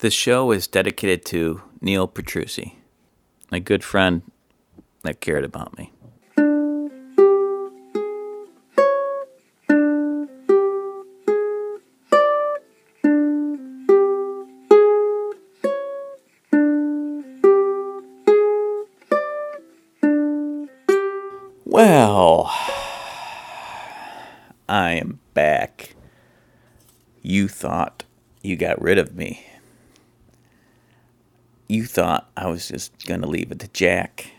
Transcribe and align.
This 0.00 0.14
show 0.14 0.50
is 0.50 0.66
dedicated 0.66 1.26
to 1.26 1.60
Neil 1.82 2.08
Petrucci, 2.08 2.78
a 3.52 3.60
good 3.60 3.84
friend 3.84 4.22
that 5.02 5.20
cared 5.20 5.44
about 5.44 5.76
me. 5.76 5.92
Well, 21.66 22.50
I 24.66 24.92
am 24.92 25.20
back. 25.34 25.94
You 27.20 27.48
thought 27.48 28.04
you 28.40 28.56
got 28.56 28.80
rid 28.80 28.96
of 28.96 29.14
me. 29.14 29.44
You 31.70 31.86
thought 31.86 32.28
I 32.36 32.48
was 32.48 32.66
just 32.66 33.06
going 33.06 33.20
to 33.20 33.28
leave 33.28 33.52
it 33.52 33.60
to 33.60 33.68
Jack 33.68 34.32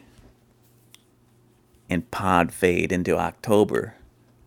and 1.90 2.12
pod 2.12 2.52
fade 2.52 2.92
into 2.92 3.18
October. 3.18 3.96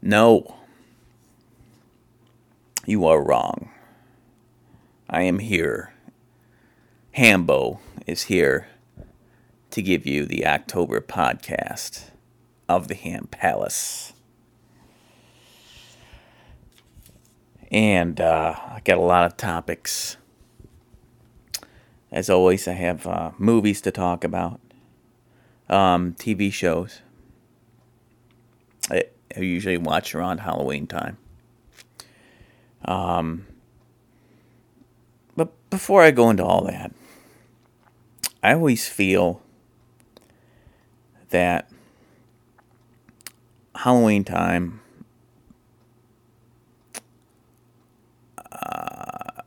No. 0.03 0.57
You 2.85 3.07
are 3.07 3.23
wrong. 3.23 3.71
I 5.09 5.23
am 5.23 5.39
here. 5.39 5.95
Hambo 7.13 7.81
is 8.07 8.25
here 8.25 8.69
to 9.71 9.81
give 9.81 10.05
you 10.07 10.27
the 10.27 10.47
October 10.47 11.01
podcast 11.01 12.11
of 12.69 12.89
the 12.89 12.95
Ham 12.97 13.29
Palace. 13.31 14.13
And 17.71 18.21
uh, 18.21 18.55
I 18.59 18.83
got 18.85 18.99
a 18.99 19.01
lot 19.01 19.25
of 19.25 19.39
topics. 19.39 20.19
As 22.15 22.31
always, 22.31 22.69
I 22.69 22.75
have 22.75 23.09
uh, 23.09 23.33
movies 23.39 23.81
to 23.81 23.91
talk 23.91 24.23
about, 24.23 24.61
um, 25.69 26.13
TV 26.15 26.53
shows. 26.53 27.01
I, 28.89 29.07
usually 29.37 29.77
watch 29.79 30.15
around 30.15 30.39
Halloween 30.39 30.87
time. 30.87 31.19
Um, 32.85 33.47
but 35.35 35.53
before 35.71 36.03
I 36.03 36.13
go 36.13 36.31
into 36.31 36.45
all 36.45 36.65
that, 36.67 36.93
I 38.45 38.55
always 38.55 38.87
feel 38.89 39.43
that 41.31 41.69
Halloween 43.75 44.23
time, 44.23 44.83
uh, 48.53 49.43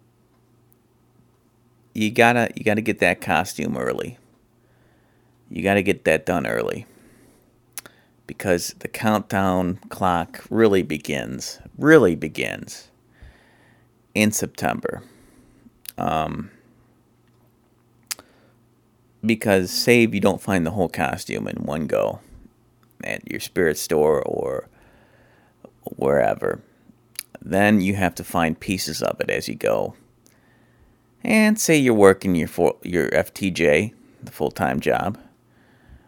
you 1.97 2.11
gotta 2.11 2.51
you 2.55 2.63
gotta 2.63 2.81
get 2.81 2.99
that 2.99 3.21
costume 3.21 3.75
early. 3.75 4.19
You 5.49 5.63
gotta 5.63 5.81
get 5.81 6.05
that 6.05 6.27
done 6.27 6.45
early 6.45 6.85
because 8.27 8.75
the 8.79 8.87
countdown 8.87 9.79
clock 9.89 10.43
really 10.51 10.83
begins 10.83 11.59
really 11.75 12.13
begins 12.15 12.91
in 14.13 14.31
September. 14.31 15.01
Um, 15.97 16.51
because 19.25 19.71
save 19.71 20.13
you 20.13 20.21
don't 20.21 20.41
find 20.41 20.67
the 20.67 20.71
whole 20.71 20.89
costume 20.89 21.47
in 21.47 21.63
one 21.63 21.87
go 21.87 22.19
at 23.03 23.27
your 23.29 23.39
spirit 23.39 23.75
store 23.75 24.21
or 24.21 24.69
wherever. 25.95 26.61
Then 27.41 27.81
you 27.81 27.95
have 27.95 28.13
to 28.15 28.23
find 28.23 28.59
pieces 28.59 29.01
of 29.01 29.19
it 29.19 29.31
as 29.31 29.47
you 29.47 29.55
go. 29.55 29.95
And 31.27 31.59
say 31.59 31.75
you're 31.77 31.93
working 31.93 32.35
your 32.35 32.47
for, 32.47 32.77
your 32.83 33.09
FTJ, 33.09 33.93
the 34.23 34.31
full-time 34.31 34.79
job, 34.79 35.19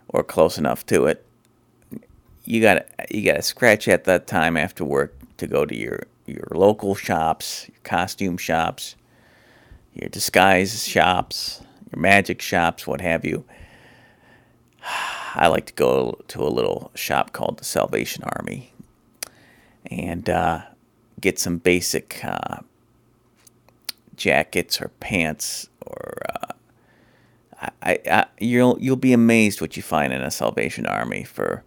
or 0.08 0.24
close 0.24 0.58
enough 0.58 0.86
to 0.88 1.06
it. 1.06 1.26
You 2.46 2.62
got 2.62 2.88
you 3.12 3.24
got 3.24 3.36
to 3.36 3.42
scratch 3.42 3.88
at 3.88 4.06
that 4.06 4.26
time 4.26 4.58
after 4.58 4.84
work 4.86 5.14
to 5.38 5.46
go 5.46 5.66
to 5.66 5.76
your 5.76 6.04
your 6.26 6.48
local 6.52 6.96
shops, 6.96 7.68
your 7.68 7.82
costume 7.84 8.38
shops, 8.38 8.96
your 9.94 10.10
disguise 10.10 10.88
shops, 10.88 11.62
your 11.92 12.02
magic 12.02 12.42
shops, 12.42 12.88
what 12.88 13.02
have 13.02 13.26
you 13.26 13.44
I 15.36 15.48
like 15.48 15.68
to 15.68 15.74
go 15.74 16.20
to 16.30 16.42
a 16.42 16.50
little 16.50 16.92
shop 16.96 17.34
called 17.34 17.60
the 17.60 17.66
Salvation 17.66 18.24
Army 18.24 18.74
and 19.86 20.30
uh, 20.30 20.62
get 21.20 21.40
some 21.40 21.58
basic 21.58 22.24
uh, 22.24 22.58
jackets 24.20 24.82
or 24.82 24.90
pants 25.00 25.70
or 25.86 26.18
uh, 26.30 26.54
I, 27.82 28.00
I, 28.10 28.26
you'll 28.40 28.78
you'll 28.80 28.96
be 28.96 29.14
amazed 29.14 29.60
what 29.60 29.76
you 29.76 29.84
find 29.84 30.14
in 30.14 30.22
a 30.22 30.30
Salvation 30.30 30.86
Army 30.86 31.24
for 31.24 31.64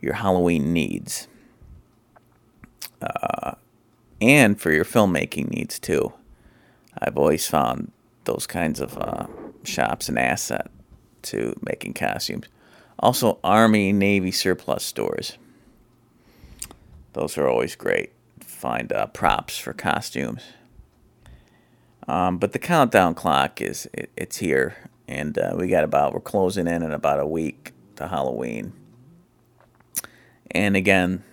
your 0.00 0.14
Halloween 0.14 0.72
needs 0.72 1.28
uh, 3.02 3.52
and 4.20 4.58
for 4.60 4.72
your 4.72 4.84
filmmaking 4.84 5.50
needs 5.50 5.78
too. 5.78 6.12
I've 6.98 7.18
always 7.18 7.46
found 7.46 7.92
those 8.24 8.46
kinds 8.46 8.80
of 8.80 8.96
uh, 8.96 9.26
shops 9.64 10.08
an 10.08 10.18
asset 10.18 10.70
to 11.22 11.54
making 11.62 11.94
costumes. 11.94 12.46
Also, 12.98 13.38
Army, 13.44 13.92
Navy 13.92 14.30
surplus 14.30 14.82
stores. 14.82 15.36
Those 17.12 17.36
are 17.36 17.48
always 17.48 17.76
great. 17.76 18.12
Find 18.40 18.92
uh, 18.92 19.06
props 19.08 19.58
for 19.58 19.72
costumes. 19.72 20.42
Um, 22.08 22.38
but 22.38 22.52
the 22.52 22.58
countdown 22.58 23.14
clock 23.14 23.60
is 23.60 23.88
it, 23.92 24.10
it's 24.16 24.36
here, 24.38 24.76
and 25.08 25.36
uh, 25.38 25.54
we 25.56 25.68
got 25.68 25.84
about 25.84 26.14
we're 26.14 26.20
closing 26.20 26.66
in 26.66 26.82
in 26.82 26.92
about 26.92 27.18
a 27.18 27.26
week 27.26 27.72
to 27.96 28.08
Halloween. 28.08 28.72
And 30.50 30.76
again, 30.76 31.24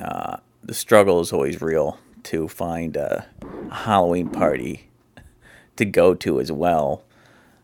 uh, 0.00 0.36
the 0.62 0.74
struggle 0.74 1.20
is 1.20 1.32
always 1.32 1.60
real 1.60 1.98
to 2.24 2.48
find 2.48 2.96
a, 2.96 3.26
Halloween 3.70 4.28
party 4.28 4.88
to 5.76 5.84
go 5.84 6.14
to 6.14 6.40
as 6.40 6.50
well. 6.52 7.04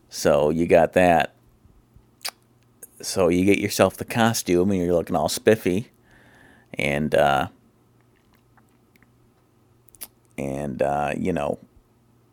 So 0.09 0.49
you 0.49 0.67
got 0.67 0.93
that. 0.93 1.33
So 3.01 3.29
you 3.29 3.45
get 3.45 3.59
yourself 3.59 3.97
the 3.97 4.05
costume 4.05 4.71
and 4.71 4.79
you're 4.79 4.93
looking 4.93 5.15
all 5.15 5.29
spiffy. 5.29 5.91
And, 6.73 7.15
uh, 7.15 7.47
and, 10.37 10.81
uh, 10.81 11.13
you 11.17 11.33
know, 11.33 11.59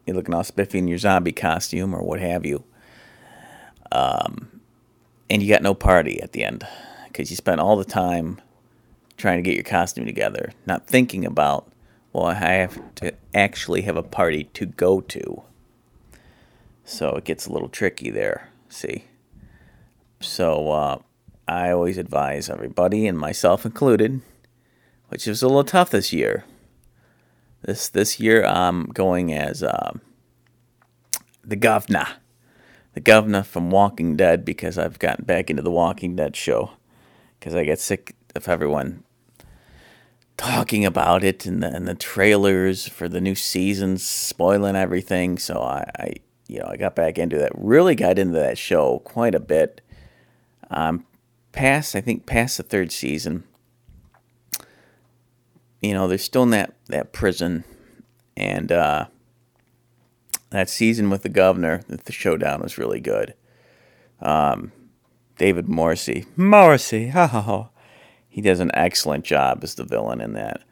you're 0.08 0.16
looking 0.16 0.34
all 0.34 0.42
spiffy 0.42 0.78
in 0.78 0.88
your 0.88 0.98
zombie 0.98 1.32
costume 1.32 1.94
or 1.94 2.02
what 2.02 2.18
have 2.18 2.44
you. 2.46 2.64
Um, 3.92 4.60
and 5.30 5.42
you 5.42 5.48
got 5.48 5.62
no 5.62 5.74
party 5.74 6.20
at 6.22 6.32
the 6.32 6.44
end 6.44 6.66
because 7.06 7.30
you 7.30 7.36
spent 7.36 7.60
all 7.60 7.76
the 7.76 7.84
time 7.84 8.40
trying 9.16 9.36
to 9.36 9.42
get 9.42 9.54
your 9.54 9.64
costume 9.64 10.06
together, 10.06 10.52
not 10.66 10.86
thinking 10.86 11.26
about, 11.26 11.70
well, 12.12 12.26
I 12.26 12.34
have 12.34 12.94
to 12.96 13.14
actually 13.34 13.82
have 13.82 13.96
a 13.96 14.02
party 14.02 14.44
to 14.54 14.66
go 14.66 15.00
to. 15.02 15.42
So 16.84 17.16
it 17.16 17.24
gets 17.24 17.46
a 17.46 17.52
little 17.52 17.68
tricky 17.68 18.10
there, 18.10 18.48
see? 18.68 19.04
So 20.20 20.70
uh, 20.70 20.98
I 21.46 21.70
always 21.70 21.98
advise 21.98 22.48
everybody, 22.48 23.06
and 23.06 23.18
myself 23.18 23.66
included, 23.66 24.22
which 25.08 25.28
is 25.28 25.42
a 25.42 25.46
little 25.46 25.64
tough 25.64 25.90
this 25.90 26.12
year. 26.12 26.44
This 27.62 27.88
this 27.88 28.20
year 28.20 28.44
I'm 28.44 28.86
going 28.86 29.32
as 29.32 29.62
uh, 29.62 29.92
the 31.44 31.56
governor, 31.56 32.06
the 32.94 33.00
governor 33.00 33.42
from 33.42 33.70
Walking 33.70 34.16
Dead, 34.16 34.44
because 34.44 34.78
I've 34.78 34.98
gotten 34.98 35.24
back 35.24 35.50
into 35.50 35.62
the 35.62 35.70
Walking 35.70 36.14
Dead 36.14 36.36
show, 36.36 36.72
because 37.38 37.54
I 37.54 37.64
get 37.64 37.80
sick 37.80 38.14
of 38.36 38.48
everyone 38.48 39.02
talking 40.36 40.84
about 40.84 41.24
it 41.24 41.44
and 41.46 41.62
the, 41.62 41.74
and 41.74 41.88
the 41.88 41.96
trailers 41.96 42.86
for 42.86 43.08
the 43.08 43.20
new 43.20 43.34
seasons 43.34 44.06
spoiling 44.06 44.76
everything. 44.76 45.36
So 45.36 45.60
I, 45.60 45.90
I, 45.98 46.12
you 46.46 46.60
know, 46.60 46.66
I 46.70 46.76
got 46.76 46.94
back 46.94 47.18
into 47.18 47.38
that. 47.38 47.50
Really 47.56 47.96
got 47.96 48.20
into 48.20 48.38
that 48.38 48.56
show 48.56 49.00
quite 49.00 49.34
a 49.34 49.40
bit 49.40 49.80
um, 50.70 51.04
past, 51.50 51.96
I 51.96 52.00
think, 52.00 52.24
past 52.24 52.56
the 52.56 52.62
third 52.62 52.92
season, 52.92 53.42
you 55.80 55.92
know, 55.92 56.08
they're 56.08 56.18
still 56.18 56.42
in 56.42 56.50
that, 56.50 56.74
that 56.86 57.12
prison. 57.12 57.64
And 58.36 58.70
uh, 58.70 59.06
that 60.50 60.68
season 60.68 61.10
with 61.10 61.22
the 61.22 61.28
governor, 61.28 61.82
the 61.88 62.12
showdown 62.12 62.62
was 62.62 62.78
really 62.78 63.00
good. 63.00 63.34
Um, 64.20 64.72
David 65.36 65.68
Morrissey, 65.68 66.26
Morrissey, 66.36 67.08
ha 67.08 67.26
ha 67.26 67.40
ha. 67.40 67.68
He 68.28 68.40
does 68.40 68.60
an 68.60 68.70
excellent 68.74 69.24
job 69.24 69.60
as 69.62 69.74
the 69.74 69.84
villain 69.84 70.20
in 70.20 70.32
that 70.34 70.62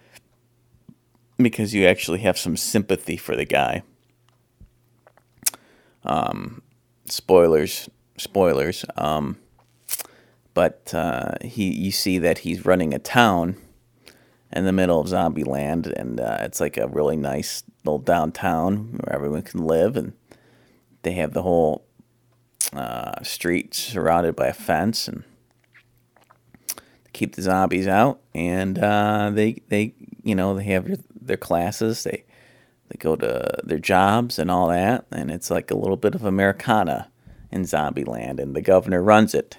because 1.37 1.75
you 1.75 1.87
actually 1.87 2.21
have 2.21 2.39
some 2.39 2.57
sympathy 2.57 3.17
for 3.17 3.37
the 3.37 3.45
guy. 3.45 3.83
Um, 6.05 6.63
spoilers, 7.07 7.89
spoilers. 8.17 8.85
Um, 8.97 9.39
but 10.55 10.93
uh, 10.95 11.33
he 11.43 11.71
you 11.71 11.91
see 11.91 12.19
that 12.19 12.39
he's 12.39 12.65
running 12.65 12.95
a 12.95 12.99
town 12.99 13.57
in 14.57 14.65
the 14.65 14.73
middle 14.73 14.99
of 14.99 15.07
zombie 15.07 15.45
land, 15.45 15.87
and 15.87 16.19
uh, 16.19 16.39
it's 16.41 16.61
like 16.61 16.79
a 16.79 16.89
really 16.89 17.17
nice 17.17 17.63
little 17.85 17.99
downtown 17.99 18.99
where 18.99 19.15
everyone 19.15 19.43
can 19.43 19.67
live, 19.67 19.97
and 19.97 20.15
they 21.03 21.13
have 21.13 21.35
the 21.35 21.43
whole 21.43 21.85
uh, 22.73 23.23
street 23.23 23.75
surrounded 23.75 24.35
by 24.35 24.47
a 24.47 24.55
fence 24.55 25.09
and 25.09 25.25
keep 27.13 27.37
the 27.37 27.43
zombies 27.43 27.87
out. 27.87 28.21
And 28.35 28.79
uh, 28.79 29.31
they 29.33 29.63
they 29.69 29.95
you 30.25 30.35
know 30.35 30.55
they 30.55 30.65
have 30.65 31.03
their 31.21 31.37
classes. 31.37 32.03
They 32.05 32.25
they 32.89 32.97
go 32.99 33.15
to 33.15 33.61
their 33.63 33.79
jobs 33.79 34.39
and 34.39 34.51
all 34.51 34.69
that, 34.69 35.05
and 35.13 35.31
it's 35.31 35.51
like 35.51 35.71
a 35.71 35.77
little 35.77 35.99
bit 35.99 36.15
of 36.15 36.25
Americana 36.25 37.11
in 37.53 37.63
Zombieland, 37.63 38.41
and 38.41 38.57
the 38.57 38.63
governor 38.63 39.03
runs 39.03 39.35
it. 39.35 39.59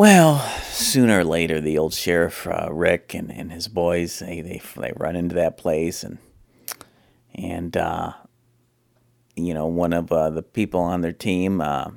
Well, 0.00 0.38
sooner 0.62 1.18
or 1.18 1.24
later, 1.24 1.60
the 1.60 1.76
old 1.76 1.92
sheriff 1.92 2.46
uh, 2.46 2.70
Rick 2.72 3.12
and, 3.12 3.30
and 3.30 3.52
his 3.52 3.68
boys 3.68 4.20
they, 4.20 4.40
they 4.40 4.62
they 4.78 4.94
run 4.96 5.14
into 5.14 5.34
that 5.34 5.58
place, 5.58 6.02
and 6.02 6.16
and 7.34 7.76
uh, 7.76 8.14
you 9.36 9.52
know 9.52 9.66
one 9.66 9.92
of 9.92 10.10
uh, 10.10 10.30
the 10.30 10.42
people 10.42 10.80
on 10.80 11.02
their 11.02 11.12
team 11.12 11.60
uh, 11.60 11.90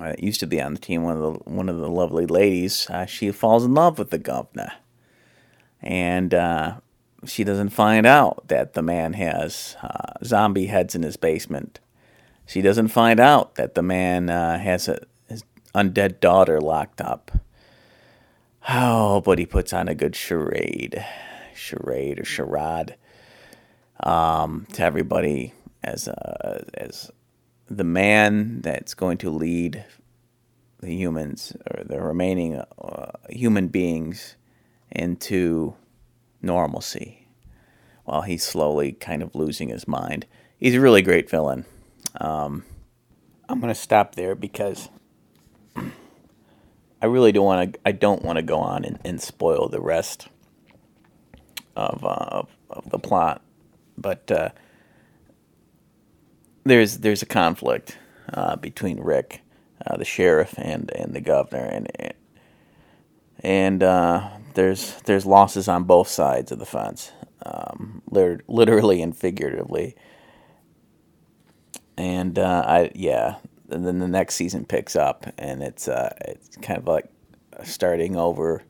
uh 0.00 0.12
used 0.16 0.38
to 0.38 0.46
be 0.46 0.62
on 0.62 0.74
the 0.74 0.80
team 0.80 1.02
one 1.02 1.16
of 1.16 1.22
the 1.22 1.50
one 1.50 1.68
of 1.68 1.78
the 1.78 1.90
lovely 1.90 2.24
ladies. 2.24 2.88
Uh, 2.88 3.04
she 3.04 3.32
falls 3.32 3.64
in 3.64 3.74
love 3.74 3.98
with 3.98 4.10
the 4.10 4.18
governor, 4.18 4.74
and 5.82 6.36
she 7.24 7.42
doesn't 7.42 7.70
find 7.70 8.06
out 8.06 8.46
that 8.46 8.74
the 8.74 8.82
man 8.82 9.14
has 9.14 9.76
zombie 10.24 10.66
heads 10.66 10.94
in 10.94 11.02
his 11.02 11.16
basement. 11.16 11.80
She 12.46 12.62
doesn't 12.62 12.88
find 12.94 13.18
out 13.18 13.56
that 13.56 13.74
the 13.74 13.82
man 13.82 14.28
has 14.28 14.86
a 14.86 15.00
undead 15.76 16.20
daughter 16.20 16.60
locked 16.60 17.00
up. 17.00 17.30
Oh, 18.68 19.20
but 19.20 19.38
he 19.38 19.46
puts 19.46 19.72
on 19.72 19.88
a 19.88 19.94
good 19.94 20.16
charade, 20.16 21.04
charade 21.54 22.18
or 22.18 22.24
charade 22.24 22.96
um, 24.00 24.66
to 24.72 24.82
everybody 24.82 25.52
as 25.84 26.08
a, 26.08 26.64
as 26.74 27.10
the 27.68 27.84
man 27.84 28.60
that's 28.62 28.94
going 28.94 29.18
to 29.18 29.30
lead 29.30 29.84
the 30.80 30.92
humans 30.94 31.56
or 31.70 31.84
the 31.84 32.00
remaining 32.00 32.56
uh, 32.56 33.12
human 33.28 33.68
beings 33.68 34.36
into 34.90 35.74
normalcy 36.42 37.28
while 38.04 38.22
he's 38.22 38.44
slowly 38.44 38.92
kind 38.92 39.22
of 39.22 39.34
losing 39.34 39.68
his 39.68 39.86
mind. 39.86 40.26
He's 40.58 40.74
a 40.74 40.80
really 40.80 41.02
great 41.02 41.28
villain. 41.28 41.66
Um, 42.20 42.64
I'm 43.48 43.60
going 43.60 43.72
to 43.72 43.80
stop 43.80 44.14
there 44.14 44.34
because 44.34 44.88
I 47.02 47.06
really 47.06 47.32
don't 47.32 47.44
want 47.44 47.74
to. 47.74 47.80
I 47.84 47.92
don't 47.92 48.22
want 48.22 48.36
to 48.36 48.42
go 48.42 48.58
on 48.58 48.84
and, 48.84 48.98
and 49.04 49.20
spoil 49.20 49.68
the 49.68 49.80
rest 49.80 50.28
of, 51.76 52.04
uh, 52.04 52.08
of, 52.08 52.48
of 52.70 52.90
the 52.90 52.98
plot 52.98 53.42
but 53.98 54.30
uh, 54.30 54.50
there's 56.64 56.98
there's 56.98 57.22
a 57.22 57.26
conflict 57.26 57.96
uh, 58.32 58.56
between 58.56 59.00
Rick, 59.00 59.42
uh, 59.86 59.96
the 59.96 60.04
sheriff, 60.04 60.54
and 60.58 60.90
and 60.94 61.14
the 61.14 61.20
governor, 61.20 61.64
and 61.64 61.88
and 63.40 63.82
uh, 63.82 64.28
there's 64.54 65.00
there's 65.02 65.26
losses 65.26 65.68
on 65.68 65.84
both 65.84 66.08
sides 66.08 66.52
of 66.52 66.58
the 66.58 66.66
fence, 66.66 67.12
um, 67.44 68.02
literally 68.10 69.02
and 69.02 69.16
figuratively. 69.16 69.96
And 71.96 72.38
uh, 72.38 72.64
I 72.66 72.90
yeah, 72.94 73.36
and 73.70 73.86
then 73.86 73.98
the 73.98 74.08
next 74.08 74.34
season 74.36 74.64
picks 74.64 74.96
up, 74.96 75.26
and 75.38 75.62
it's 75.62 75.88
uh, 75.88 76.14
it's 76.22 76.56
kind 76.56 76.78
of 76.78 76.86
like 76.86 77.06
starting 77.64 78.16
over 78.16 78.62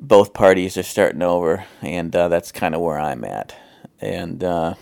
both 0.00 0.32
parties 0.32 0.76
are 0.76 0.82
starting 0.82 1.22
over, 1.22 1.64
and 1.82 2.14
uh, 2.14 2.28
that's 2.28 2.52
kind 2.52 2.74
of 2.74 2.80
where 2.80 2.98
I'm 2.98 3.24
at. 3.24 3.54
And 4.00 4.42
uh, 4.44 4.74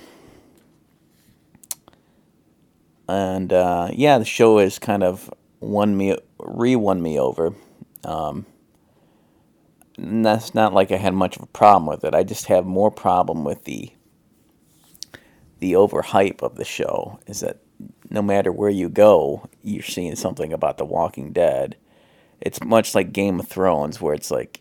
and 3.08 3.52
uh, 3.52 3.90
yeah, 3.92 4.18
the 4.18 4.24
show 4.24 4.58
has 4.58 4.78
kind 4.78 5.02
of 5.02 5.32
won 5.60 5.96
me, 5.96 6.16
re-won 6.38 7.00
me 7.00 7.18
over. 7.18 7.54
Um, 8.04 8.46
that's 9.96 10.54
not 10.54 10.74
like 10.74 10.92
I 10.92 10.96
had 10.96 11.14
much 11.14 11.36
of 11.36 11.42
a 11.42 11.46
problem 11.46 11.86
with 11.86 12.04
it. 12.04 12.14
I 12.14 12.22
just 12.22 12.46
have 12.46 12.66
more 12.66 12.90
problem 12.90 13.44
with 13.44 13.64
the 13.64 13.90
the 15.58 15.72
overhype 15.72 16.42
of 16.42 16.56
the 16.56 16.64
show. 16.64 17.18
Is 17.26 17.40
that 17.40 17.62
no 18.10 18.22
matter 18.22 18.52
where 18.52 18.70
you 18.70 18.88
go, 18.88 19.48
you're 19.62 19.82
seeing 19.82 20.16
something 20.16 20.52
about 20.52 20.78
The 20.78 20.84
Walking 20.84 21.32
Dead. 21.32 21.76
It's 22.40 22.62
much 22.62 22.94
like 22.94 23.12
Game 23.12 23.40
of 23.40 23.48
Thrones, 23.48 24.00
where 24.00 24.14
it's 24.14 24.30
like 24.30 24.60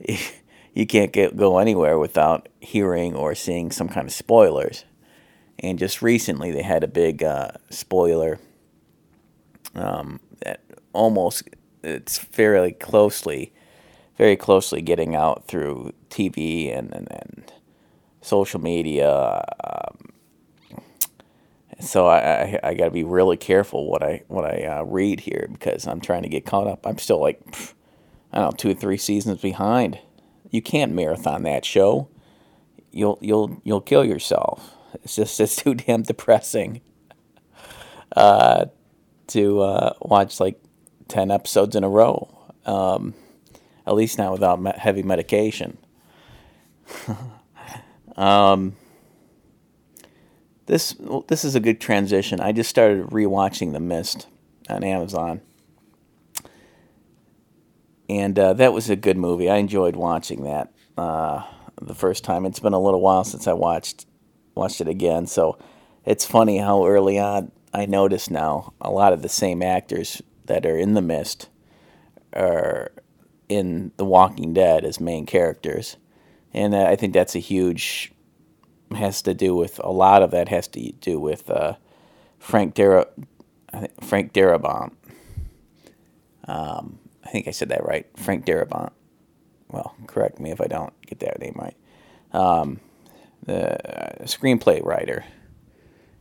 you 0.74 0.86
can't 0.86 1.12
get 1.12 1.36
go 1.36 1.58
anywhere 1.58 1.98
without 1.98 2.48
hearing 2.60 3.14
or 3.14 3.34
seeing 3.34 3.70
some 3.70 3.88
kind 3.88 4.06
of 4.06 4.12
spoilers. 4.12 4.84
And 5.60 5.78
just 5.78 6.02
recently, 6.02 6.52
they 6.52 6.62
had 6.62 6.84
a 6.84 6.88
big 6.88 7.22
uh, 7.22 7.50
spoiler 7.70 8.38
um, 9.74 10.20
that 10.40 10.60
almost 10.92 11.42
it's 11.82 12.18
fairly 12.18 12.72
closely, 12.72 13.52
very 14.16 14.36
closely 14.36 14.82
getting 14.82 15.16
out 15.16 15.46
through 15.46 15.92
TV 16.10 16.76
and 16.76 16.92
and, 16.94 17.08
and 17.10 17.52
social 18.20 18.60
media. 18.60 19.42
Um, 19.64 20.17
so 21.80 22.06
I, 22.06 22.18
I, 22.18 22.60
I 22.62 22.74
got 22.74 22.86
to 22.86 22.90
be 22.90 23.04
really 23.04 23.36
careful 23.36 23.88
what 23.90 24.02
I 24.02 24.22
what 24.28 24.44
I 24.44 24.64
uh, 24.64 24.82
read 24.82 25.20
here 25.20 25.48
because 25.52 25.86
I'm 25.86 26.00
trying 26.00 26.22
to 26.22 26.28
get 26.28 26.46
caught 26.46 26.66
up. 26.66 26.86
I'm 26.86 26.98
still 26.98 27.20
like. 27.20 27.44
Pff, 27.50 27.74
I 28.32 28.40
don't 28.40 28.50
know, 28.50 28.56
two 28.56 28.70
or 28.70 28.74
three 28.74 28.98
seasons 28.98 29.40
behind. 29.40 29.98
You 30.50 30.62
can't 30.62 30.92
marathon 30.92 31.42
that 31.44 31.64
show. 31.64 32.08
You'll 32.90 33.18
you'll 33.20 33.60
you'll 33.64 33.80
kill 33.80 34.04
yourself. 34.04 34.74
It's 35.02 35.16
just 35.16 35.40
it's 35.40 35.56
too 35.56 35.74
damn 35.74 36.02
depressing. 36.02 36.80
Uh, 38.16 38.66
to 39.28 39.60
uh, 39.60 39.92
watch 40.00 40.40
like 40.40 40.60
ten 41.08 41.30
episodes 41.30 41.76
in 41.76 41.84
a 41.84 41.88
row. 41.88 42.34
Um, 42.64 43.14
at 43.86 43.94
least 43.94 44.18
not 44.18 44.32
without 44.32 44.78
heavy 44.78 45.02
medication. 45.02 45.78
um, 48.16 48.76
this 50.68 50.94
this 51.26 51.44
is 51.44 51.54
a 51.54 51.60
good 51.60 51.80
transition. 51.80 52.40
I 52.40 52.52
just 52.52 52.70
started 52.70 53.08
rewatching 53.08 53.72
The 53.72 53.80
Mist 53.80 54.28
on 54.70 54.84
Amazon 54.84 55.40
and 58.08 58.38
uh, 58.38 58.54
that 58.54 58.72
was 58.72 58.88
a 58.88 58.96
good 58.96 59.16
movie. 59.16 59.50
I 59.50 59.56
enjoyed 59.56 59.96
watching 59.96 60.44
that 60.44 60.72
uh, 60.96 61.42
the 61.80 61.94
first 61.94 62.24
time. 62.24 62.46
It's 62.46 62.60
been 62.60 62.72
a 62.72 62.80
little 62.80 63.00
while 63.00 63.24
since 63.24 63.46
I 63.46 63.52
watched 63.52 64.06
watched 64.54 64.80
it 64.80 64.88
again, 64.88 65.26
so 65.26 65.58
it's 66.04 66.24
funny 66.24 66.58
how 66.58 66.86
early 66.86 67.18
on 67.18 67.52
I 67.72 67.86
noticed 67.86 68.30
now 68.30 68.72
a 68.80 68.90
lot 68.90 69.12
of 69.12 69.22
the 69.22 69.28
same 69.28 69.62
actors 69.62 70.22
that 70.46 70.66
are 70.66 70.76
in 70.76 70.94
The 70.94 71.02
Mist 71.02 71.48
are 72.32 72.90
in 73.48 73.92
The 73.98 74.04
Walking 74.04 74.52
Dead 74.52 74.84
as 74.84 75.00
main 75.00 75.26
characters, 75.26 75.96
and 76.52 76.74
uh, 76.74 76.84
I 76.84 76.96
think 76.96 77.12
that's 77.12 77.36
a 77.36 77.40
huge 77.40 78.12
has 78.94 79.22
to 79.22 79.34
do 79.34 79.54
with 79.54 79.80
a 79.82 79.90
lot 79.90 80.22
of 80.22 80.30
that 80.30 80.48
has 80.48 80.66
to 80.68 80.92
do 80.92 81.18
with 81.20 81.50
uh, 81.50 81.74
Frank 82.38 82.74
Dara, 82.74 83.06
Frank 84.00 84.32
Darabont. 84.32 84.92
Um, 86.46 86.98
I 87.24 87.30
think 87.30 87.46
I 87.46 87.50
said 87.50 87.68
that 87.68 87.84
right. 87.84 88.06
Frank 88.16 88.46
Darabont. 88.46 88.90
Well, 89.70 89.94
correct 90.06 90.40
me 90.40 90.50
if 90.50 90.60
I 90.60 90.66
don't 90.66 90.98
get 91.02 91.20
that 91.20 91.40
name 91.40 91.56
right. 91.56 91.76
Um, 92.32 92.80
the 93.44 93.78
screenplay 94.24 94.84
writer, 94.84 95.24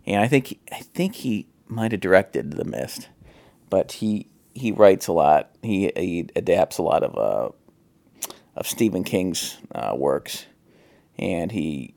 and 0.05 0.21
I 0.21 0.27
think 0.27 0.59
I 0.71 0.79
think 0.79 1.15
he 1.15 1.47
might 1.67 1.91
have 1.91 2.01
directed 2.01 2.51
The 2.51 2.65
Mist, 2.65 3.09
but 3.69 3.93
he 3.93 4.27
he 4.53 4.71
writes 4.71 5.07
a 5.07 5.13
lot. 5.13 5.51
He 5.61 5.91
he 5.95 6.29
adapts 6.35 6.77
a 6.77 6.83
lot 6.83 7.03
of 7.03 7.17
uh, 7.17 7.51
of 8.55 8.67
Stephen 8.67 9.03
King's 9.03 9.57
uh, 9.73 9.93
works, 9.95 10.45
and 11.17 11.51
he 11.51 11.95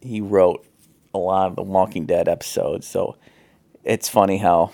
he 0.00 0.20
wrote 0.20 0.66
a 1.14 1.18
lot 1.18 1.48
of 1.48 1.56
the 1.56 1.62
Walking 1.62 2.06
Dead 2.06 2.28
episodes. 2.28 2.86
So 2.86 3.16
it's 3.84 4.08
funny 4.08 4.38
how 4.38 4.72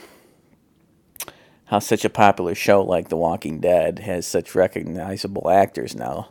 how 1.66 1.78
such 1.78 2.04
a 2.04 2.10
popular 2.10 2.54
show 2.54 2.82
like 2.82 3.08
The 3.08 3.16
Walking 3.16 3.60
Dead 3.60 4.00
has 4.00 4.26
such 4.26 4.54
recognizable 4.54 5.48
actors 5.50 5.94
now. 5.94 6.28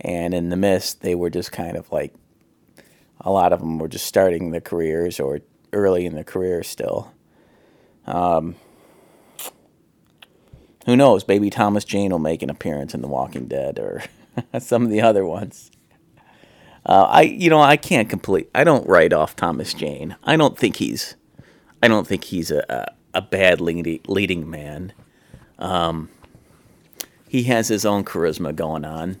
And 0.00 0.34
in 0.34 0.48
The 0.48 0.56
Mist, 0.56 1.00
they 1.00 1.14
were 1.14 1.30
just 1.30 1.52
kind 1.52 1.76
of 1.76 1.90
like 1.92 2.12
a 3.20 3.30
lot 3.30 3.52
of 3.52 3.60
them 3.60 3.78
were 3.78 3.88
just 3.88 4.06
starting 4.06 4.50
their 4.50 4.60
careers 4.60 5.20
or 5.20 5.40
early 5.72 6.06
in 6.06 6.14
their 6.14 6.24
career 6.24 6.62
still. 6.62 7.12
Um, 8.06 8.56
who 10.86 10.96
knows? 10.96 11.26
Maybe 11.26 11.50
Thomas 11.50 11.84
Jane 11.84 12.10
will 12.10 12.18
make 12.18 12.42
an 12.42 12.50
appearance 12.50 12.94
in 12.94 13.00
The 13.00 13.08
Walking 13.08 13.46
Dead 13.46 13.78
or 13.78 14.02
some 14.58 14.84
of 14.84 14.90
the 14.90 15.00
other 15.00 15.24
ones. 15.24 15.70
Uh, 16.86 17.04
I, 17.04 17.22
you 17.22 17.48
know, 17.48 17.60
I 17.60 17.76
can't 17.76 18.10
complete. 18.10 18.50
I 18.54 18.64
don't 18.64 18.86
write 18.86 19.12
off 19.12 19.36
Thomas 19.36 19.72
Jane. 19.72 20.16
I 20.24 20.36
don't 20.36 20.58
think 20.58 20.76
he's. 20.76 21.16
I 21.82 21.88
don't 21.88 22.06
think 22.06 22.24
he's 22.24 22.50
a, 22.50 22.64
a 22.68 22.92
a 23.14 23.22
bad 23.22 23.60
leading, 23.60 24.00
leading 24.06 24.50
man. 24.50 24.92
Um, 25.58 26.10
he 27.28 27.44
has 27.44 27.68
his 27.68 27.86
own 27.86 28.04
charisma 28.04 28.54
going 28.54 28.84
on. 28.84 29.20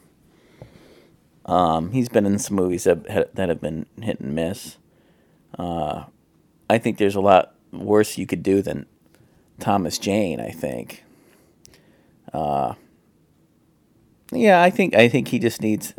Um, 1.46 1.92
he's 1.92 2.08
been 2.08 2.26
in 2.26 2.38
some 2.38 2.56
movies 2.56 2.84
that 2.84 3.34
that 3.34 3.48
have 3.48 3.60
been 3.60 3.86
hit 4.00 4.20
and 4.20 4.34
miss. 4.34 4.76
Uh, 5.58 6.04
I 6.68 6.78
think 6.78 6.98
there's 6.98 7.14
a 7.14 7.20
lot 7.20 7.54
worse 7.72 8.18
you 8.18 8.26
could 8.26 8.42
do 8.42 8.62
than 8.62 8.86
Thomas 9.60 9.98
Jane. 9.98 10.40
I 10.40 10.50
think. 10.50 11.04
Uh, 12.32 12.74
yeah, 14.32 14.62
I 14.62 14.70
think 14.70 14.94
I 14.94 15.08
think 15.08 15.28
he 15.28 15.38
just 15.38 15.60
needs 15.60 15.94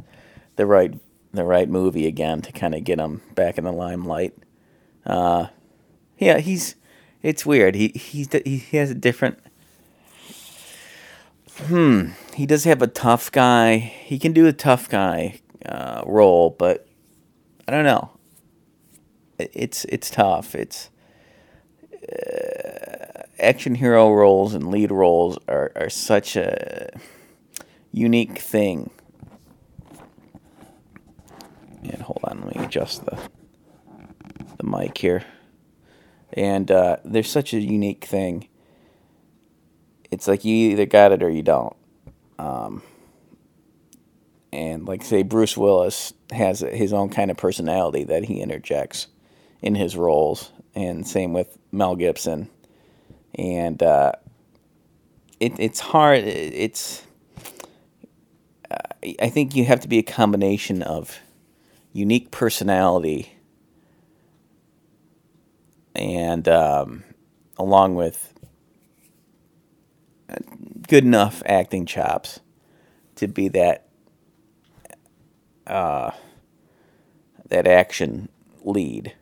the 0.58 0.66
right 0.66 0.94
the 1.36 1.44
right 1.44 1.70
movie 1.70 2.08
again 2.08 2.42
to 2.42 2.52
kind 2.52 2.76
of 2.76 2.84
get 2.84 3.00
him 3.00 3.22
back 3.36 3.58
in 3.58 3.64
the 3.64 3.72
limelight. 3.72 4.34
Uh, 5.06 5.48
yeah, 6.18 6.40
he's 6.40 6.76
it's 7.22 7.46
weird. 7.46 7.76
He 7.76 7.90
he 7.90 8.28
he 8.46 8.78
has 8.78 8.92
a 8.92 8.96
different. 8.96 9.40
Hmm. 11.68 12.10
He 12.34 12.46
does 12.46 12.66
have 12.66 12.82
a 12.82 12.88
tough 12.88 13.32
guy. 13.32 13.78
He 13.78 14.20
can 14.20 14.34
do 14.34 14.46
a 14.46 14.54
tough 14.54 14.90
guy 14.90 15.40
uh, 15.66 16.04
role, 16.06 16.50
but 16.50 16.88
I 17.68 17.72
don't 17.72 17.86
know. 17.86 18.12
It's 19.38 19.86
it's 19.86 20.10
tough. 20.10 20.56
It's 20.56 20.90
uh, 22.12 23.24
action 23.40 23.76
hero 23.76 24.14
roles 24.14 24.54
and 24.54 24.70
lead 24.70 24.92
roles 24.92 25.38
are, 25.48 25.72
are 25.76 25.90
such 25.90 26.36
a 26.36 26.90
unique 27.92 28.40
thing. 28.40 28.92
And 31.92 32.02
hold 32.02 32.20
on, 32.24 32.42
let 32.42 32.56
me 32.56 32.66
adjust 32.66 33.06
the 33.06 33.18
the 34.58 34.64
mic 34.64 34.98
here. 34.98 35.24
And 36.34 36.70
uh, 36.72 36.98
there's 37.06 37.30
such 37.30 37.54
a 37.54 37.60
unique 37.60 38.06
thing. 38.06 38.48
It's 40.12 40.28
like 40.28 40.46
you 40.46 40.72
either 40.72 40.86
got 40.86 41.12
it 41.12 41.24
or 41.24 41.30
you 41.30 41.44
don't. 41.44 41.76
Um, 42.38 42.82
and 44.52 44.86
like 44.88 45.04
say 45.04 45.24
Bruce 45.24 45.58
Willis 45.58 46.14
has 46.32 46.60
his 46.60 46.94
own 46.94 47.10
kind 47.10 47.30
of 47.32 47.38
personality 47.38 48.04
that 48.06 48.26
he 48.26 48.42
interjects 48.42 49.08
in 49.62 49.76
his 49.76 49.96
roles, 49.96 50.52
and 50.74 51.08
same 51.08 51.34
with 51.34 51.58
Mel 51.72 51.96
Gibson. 51.96 52.50
And 53.36 53.82
uh, 53.84 54.14
it, 55.40 55.54
it's 55.60 55.80
hard. 55.80 56.20
It's 56.24 57.04
uh, 58.72 58.78
I 59.22 59.30
think 59.30 59.56
you 59.56 59.66
have 59.66 59.82
to 59.82 59.88
be 59.88 60.00
a 60.00 60.04
combination 60.04 60.82
of 60.82 61.20
unique 61.96 62.30
personality 62.30 63.32
and 65.96 66.48
um, 66.50 67.04
along 67.58 67.96
with 67.96 68.34
good 70.88 71.06
enough 71.06 71.42
acting 71.46 71.86
chops 71.86 72.42
to 73.16 73.28
be 73.28 73.48
that 73.48 73.88
uh, 75.68 76.12
that 77.50 77.68
action 77.68 78.30
lead, 78.64 79.14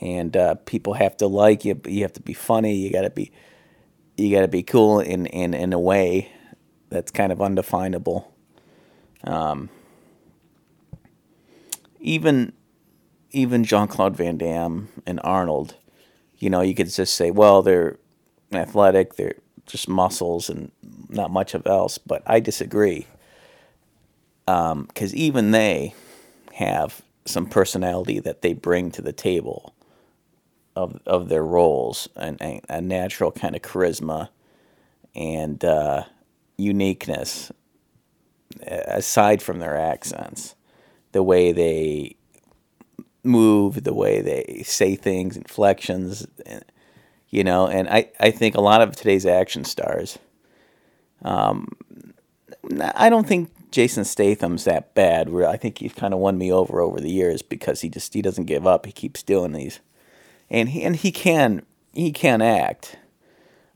and 0.00 0.36
uh, 0.36 0.54
people 0.54 0.94
have 0.94 1.16
to 1.18 1.26
like 1.26 1.64
you. 1.64 1.80
You 1.86 2.02
have 2.02 2.14
to 2.14 2.22
be 2.22 2.32
funny. 2.32 2.74
You 2.76 2.90
got 2.92 3.02
to 3.02 3.10
be 3.10 3.30
you 4.16 4.34
got 4.34 4.42
to 4.42 4.48
be 4.48 4.62
cool 4.62 5.00
in, 5.00 5.26
in 5.26 5.54
in 5.54 5.72
a 5.74 5.78
way 5.80 6.32
that's 6.88 7.10
kind 7.10 7.30
of 7.32 7.42
undefinable. 7.42 8.32
Um, 9.24 9.68
even 12.06 12.52
even 13.32 13.64
Jean 13.64 13.88
Claude 13.88 14.16
Van 14.16 14.38
Damme 14.38 14.88
and 15.06 15.20
Arnold 15.22 15.74
you 16.38 16.50
know, 16.50 16.60
you 16.60 16.74
could 16.74 16.90
just 16.90 17.14
say, 17.14 17.30
well, 17.30 17.62
they're 17.62 17.98
athletic, 18.52 19.16
they're 19.16 19.36
just 19.66 19.88
muscles 19.88 20.48
and 20.48 20.70
not 21.08 21.30
much 21.30 21.54
of 21.54 21.66
else. 21.66 21.98
But 21.98 22.22
I 22.26 22.40
disagree. 22.40 23.06
Because 24.44 25.12
um, 25.12 25.18
even 25.18 25.50
they 25.50 25.94
have 26.54 27.02
some 27.24 27.46
personality 27.46 28.20
that 28.20 28.42
they 28.42 28.52
bring 28.52 28.90
to 28.92 29.02
the 29.02 29.12
table 29.12 29.74
of, 30.76 31.00
of 31.06 31.28
their 31.28 31.44
roles 31.44 32.08
and, 32.14 32.40
and 32.40 32.60
a 32.68 32.80
natural 32.80 33.32
kind 33.32 33.56
of 33.56 33.62
charisma 33.62 34.28
and 35.14 35.64
uh, 35.64 36.04
uniqueness 36.56 37.50
aside 38.60 39.42
from 39.42 39.58
their 39.58 39.76
accents. 39.76 40.54
The 41.16 41.22
way 41.22 41.52
they 41.52 42.16
move, 43.24 43.84
the 43.84 43.94
way 43.94 44.20
they 44.20 44.62
say 44.64 44.96
things, 44.96 45.34
inflections, 45.34 46.26
you 47.30 47.42
know. 47.42 47.66
And 47.68 47.88
I, 47.88 48.10
I 48.20 48.30
think 48.30 48.54
a 48.54 48.60
lot 48.60 48.82
of 48.82 48.94
today's 48.94 49.24
action 49.24 49.64
stars, 49.64 50.18
um, 51.22 51.68
I 52.94 53.08
don't 53.08 53.26
think 53.26 53.50
Jason 53.70 54.04
Statham's 54.04 54.64
that 54.64 54.94
bad. 54.94 55.30
Where 55.30 55.48
I 55.48 55.56
think 55.56 55.78
he's 55.78 55.94
kind 55.94 56.12
of 56.12 56.20
won 56.20 56.36
me 56.36 56.52
over 56.52 56.82
over 56.82 57.00
the 57.00 57.10
years 57.10 57.40
because 57.40 57.80
he 57.80 57.88
just 57.88 58.12
he 58.12 58.20
doesn't 58.20 58.44
give 58.44 58.66
up. 58.66 58.84
He 58.84 58.92
keeps 58.92 59.22
doing 59.22 59.52
these, 59.52 59.80
and 60.50 60.68
he 60.68 60.82
and 60.82 60.96
he 60.96 61.10
can 61.10 61.64
he 61.94 62.12
can 62.12 62.42
act. 62.42 62.98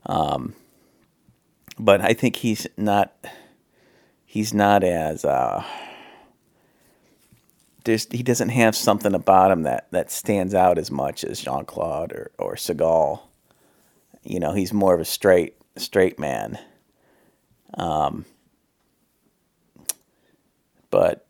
Um, 0.05 0.53
but 1.79 2.01
I 2.01 2.13
think 2.13 2.35
he's 2.35 2.67
not 2.77 3.15
he's 4.25 4.53
not 4.53 4.83
as 4.83 5.25
uh, 5.25 5.63
there's 7.83 8.07
he 8.11 8.23
doesn't 8.23 8.49
have 8.49 8.75
something 8.75 9.13
about 9.13 9.51
him 9.51 9.63
that, 9.63 9.87
that 9.91 10.11
stands 10.11 10.53
out 10.53 10.77
as 10.77 10.91
much 10.91 11.23
as 11.23 11.41
Jean 11.41 11.65
Claude 11.65 12.11
or, 12.11 12.31
or 12.37 12.55
Seagal. 12.55 13.21
You 14.23 14.39
know, 14.39 14.53
he's 14.53 14.73
more 14.73 14.93
of 14.93 14.99
a 14.99 15.05
straight 15.05 15.55
straight 15.77 16.19
man. 16.19 16.59
Um, 17.75 18.25
but 20.89 21.25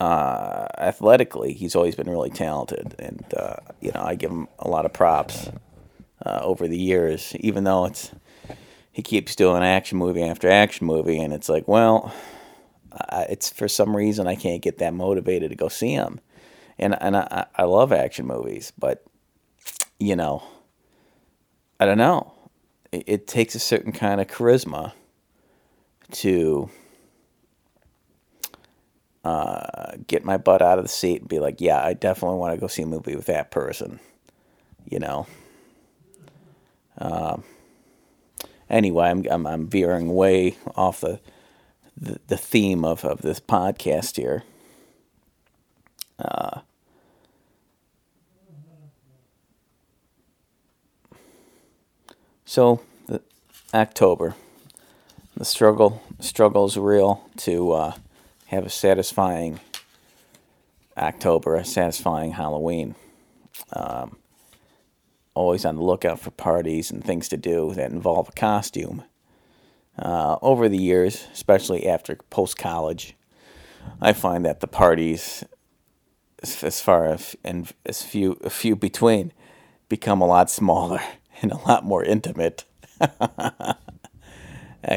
uh, 0.00 0.66
athletically, 0.78 1.52
he's 1.52 1.76
always 1.76 1.94
been 1.94 2.08
really 2.08 2.30
talented, 2.30 2.94
and 2.98 3.24
uh, 3.36 3.56
you 3.80 3.92
know 3.92 4.02
I 4.02 4.14
give 4.14 4.30
him 4.30 4.48
a 4.58 4.68
lot 4.68 4.86
of 4.86 4.92
props 4.92 5.50
uh, 6.24 6.40
over 6.42 6.66
the 6.66 6.78
years. 6.78 7.36
Even 7.36 7.64
though 7.64 7.84
it's 7.84 8.10
he 8.90 9.02
keeps 9.02 9.36
doing 9.36 9.62
action 9.62 9.98
movie 9.98 10.22
after 10.22 10.48
action 10.48 10.86
movie, 10.86 11.20
and 11.20 11.32
it's 11.32 11.48
like, 11.48 11.68
well, 11.68 12.12
it's 13.28 13.50
for 13.50 13.68
some 13.68 13.96
reason 13.96 14.26
I 14.26 14.34
can't 14.34 14.62
get 14.62 14.78
that 14.78 14.94
motivated 14.94 15.50
to 15.50 15.56
go 15.56 15.68
see 15.68 15.96
them. 15.96 16.20
And 16.78 17.00
and 17.00 17.16
I, 17.16 17.46
I 17.54 17.64
love 17.64 17.92
action 17.92 18.26
movies, 18.26 18.72
but 18.78 19.04
you 19.98 20.16
know, 20.16 20.42
I 21.78 21.86
don't 21.86 21.98
know. 21.98 22.32
It, 22.90 23.04
it 23.06 23.26
takes 23.26 23.54
a 23.54 23.58
certain 23.58 23.92
kind 23.92 24.20
of 24.20 24.26
charisma 24.26 24.92
to 26.12 26.70
uh, 29.24 29.92
get 30.06 30.24
my 30.24 30.38
butt 30.38 30.62
out 30.62 30.78
of 30.78 30.84
the 30.84 30.88
seat 30.88 31.20
and 31.20 31.28
be 31.28 31.38
like, 31.38 31.60
yeah, 31.60 31.84
I 31.84 31.92
definitely 31.92 32.38
want 32.38 32.54
to 32.54 32.60
go 32.60 32.66
see 32.66 32.82
a 32.82 32.86
movie 32.86 33.14
with 33.14 33.26
that 33.26 33.50
person. 33.50 34.00
You 34.88 34.98
know. 34.98 35.26
Um, 36.98 37.44
anyway, 38.68 39.08
I'm, 39.08 39.26
I'm 39.30 39.46
I'm 39.46 39.66
veering 39.68 40.14
way 40.14 40.56
off 40.74 41.02
the 41.02 41.20
the, 42.00 42.18
the 42.28 42.36
theme 42.36 42.84
of, 42.84 43.04
of 43.04 43.22
this 43.22 43.40
podcast 43.40 44.16
here. 44.16 44.42
Uh, 46.18 46.60
so, 52.44 52.80
the, 53.06 53.20
October, 53.72 54.34
the 55.36 55.44
struggle 55.44 56.02
struggle 56.20 56.66
is 56.66 56.76
real 56.76 57.24
to 57.38 57.72
uh, 57.72 57.94
have 58.46 58.66
a 58.66 58.70
satisfying 58.70 59.60
October, 60.96 61.54
a 61.56 61.64
satisfying 61.64 62.32
Halloween. 62.32 62.94
Um, 63.72 64.16
always 65.34 65.64
on 65.64 65.76
the 65.76 65.82
lookout 65.82 66.20
for 66.20 66.30
parties 66.32 66.90
and 66.90 67.02
things 67.02 67.28
to 67.28 67.36
do 67.36 67.72
that 67.74 67.90
involve 67.90 68.28
a 68.28 68.32
costume 68.32 69.04
uh, 70.00 70.38
over 70.40 70.68
the 70.68 70.78
years, 70.78 71.26
especially 71.32 71.86
after 71.86 72.16
post 72.30 72.56
college, 72.56 73.14
I 74.00 74.12
find 74.12 74.44
that 74.44 74.60
the 74.60 74.66
parties, 74.66 75.44
as 76.42 76.80
far 76.80 77.06
as 77.06 77.36
and 77.44 77.70
as 77.84 78.02
few 78.02 78.38
a 78.42 78.50
few 78.50 78.76
between, 78.76 79.32
become 79.88 80.20
a 80.20 80.26
lot 80.26 80.50
smaller 80.50 81.00
and 81.42 81.52
a 81.52 81.58
lot 81.68 81.84
more 81.84 82.02
intimate. 82.02 82.64
that 82.98 83.76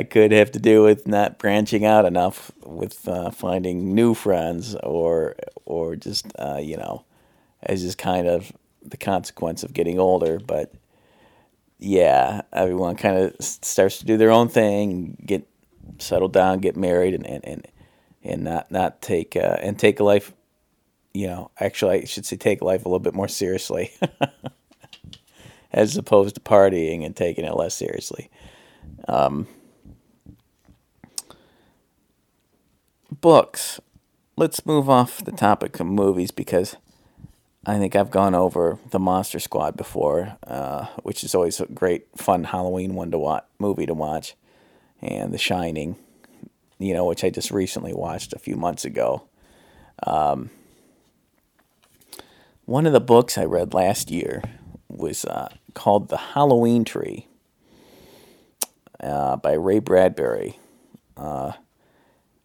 could 0.10 0.32
have 0.32 0.52
to 0.52 0.60
do 0.60 0.84
with 0.84 1.08
not 1.08 1.38
branching 1.38 1.86
out 1.86 2.06
enough 2.06 2.52
with 2.66 3.08
uh, 3.08 3.30
finding 3.30 3.94
new 3.94 4.14
friends, 4.14 4.76
or 4.84 5.36
or 5.66 5.96
just 5.96 6.28
uh, 6.40 6.60
you 6.62 6.78
know, 6.78 7.04
as 7.62 7.82
just 7.82 7.98
kind 7.98 8.28
of 8.28 8.54
the 8.82 8.98
consequence 8.98 9.64
of 9.64 9.74
getting 9.74 10.00
older. 10.00 10.40
But 10.40 10.74
yeah, 11.80 12.42
everyone 12.52 12.96
kind 12.96 13.18
of 13.18 13.36
starts 13.40 14.00
to 14.00 14.06
do 14.06 14.18
their 14.18 14.32
own 14.32 14.50
thing, 14.50 15.18
get 15.26 15.48
settled 16.00 16.34
down, 16.34 16.60
get 16.60 16.78
married, 16.78 17.14
and 17.14 17.26
and 17.26 17.46
and, 17.46 17.68
and 18.24 18.44
not 18.44 18.72
not 18.72 19.02
take 19.02 19.36
uh, 19.36 19.58
and 19.62 19.78
take 19.78 20.00
life. 20.00 20.34
You 21.14 21.28
know, 21.28 21.52
actually, 21.60 22.02
I 22.02 22.06
should 22.06 22.26
say 22.26 22.38
take 22.38 22.62
life 22.62 22.86
a 22.86 22.90
little 22.90 23.00
bit 23.00 23.14
more 23.14 23.28
seriously, 23.28 23.92
as 25.72 25.98
opposed 25.98 26.36
to 26.36 26.42
partying 26.42 27.06
and 27.06 27.16
taking 27.16 27.46
it 27.46 27.56
less 27.56 27.76
seriously. 27.76 28.30
Um, 29.08 29.48
books. 33.12 33.80
Let's 34.36 34.66
move 34.66 34.90
off 34.90 35.24
the 35.24 35.32
topic 35.32 35.80
of 35.80 35.86
movies 35.86 36.32
because 36.32 36.76
I 37.66 37.78
think 37.78 37.96
I've 37.96 38.12
gone 38.12 38.36
over 38.36 38.78
the 38.90 39.00
Monster 39.00 39.40
Squad 39.40 39.78
before, 39.78 40.38
uh, 40.46 40.88
which 41.04 41.24
is 41.24 41.34
always 41.34 41.62
a 41.62 41.66
great, 41.68 42.08
fun 42.18 42.44
Halloween 42.44 42.94
one 42.94 43.10
to 43.12 43.18
watch, 43.18 43.46
movie 43.58 43.86
to 43.86 43.94
watch, 43.94 44.36
and 45.02 45.34
The 45.34 45.38
Shining, 45.38 45.96
you 46.78 46.94
know, 46.94 47.06
which 47.06 47.24
I 47.24 47.30
just 47.30 47.52
recently 47.52 47.94
watched 47.94 48.34
a 48.34 48.40
few 48.40 48.58
months 48.58 48.84
ago. 48.84 49.24
Um, 50.06 50.50
one 52.66 52.86
of 52.86 52.92
the 52.92 53.00
books 53.00 53.38
I 53.38 53.46
read 53.46 53.74
last 53.74 54.12
year 54.12 54.44
was 54.90 55.24
uh, 55.24 55.48
called 55.74 56.10
The 56.10 56.18
Halloween 56.18 56.84
Tree 56.84 57.28
uh, 59.00 59.38
by 59.38 59.54
Ray 59.54 59.80
Bradbury. 59.80 60.60
Uh, 61.16 61.54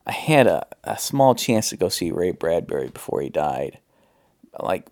I 0.07 0.13
had 0.13 0.47
a, 0.47 0.67
a 0.85 0.97
small 0.97 1.35
chance 1.35 1.71
to 1.71 1.77
go 1.77 1.89
see 1.89 2.13
Ray 2.13 2.31
Bradbury 2.31 2.89
before 2.89 3.21
he 3.21 3.29
died. 3.29 3.79
Like, 4.61 4.89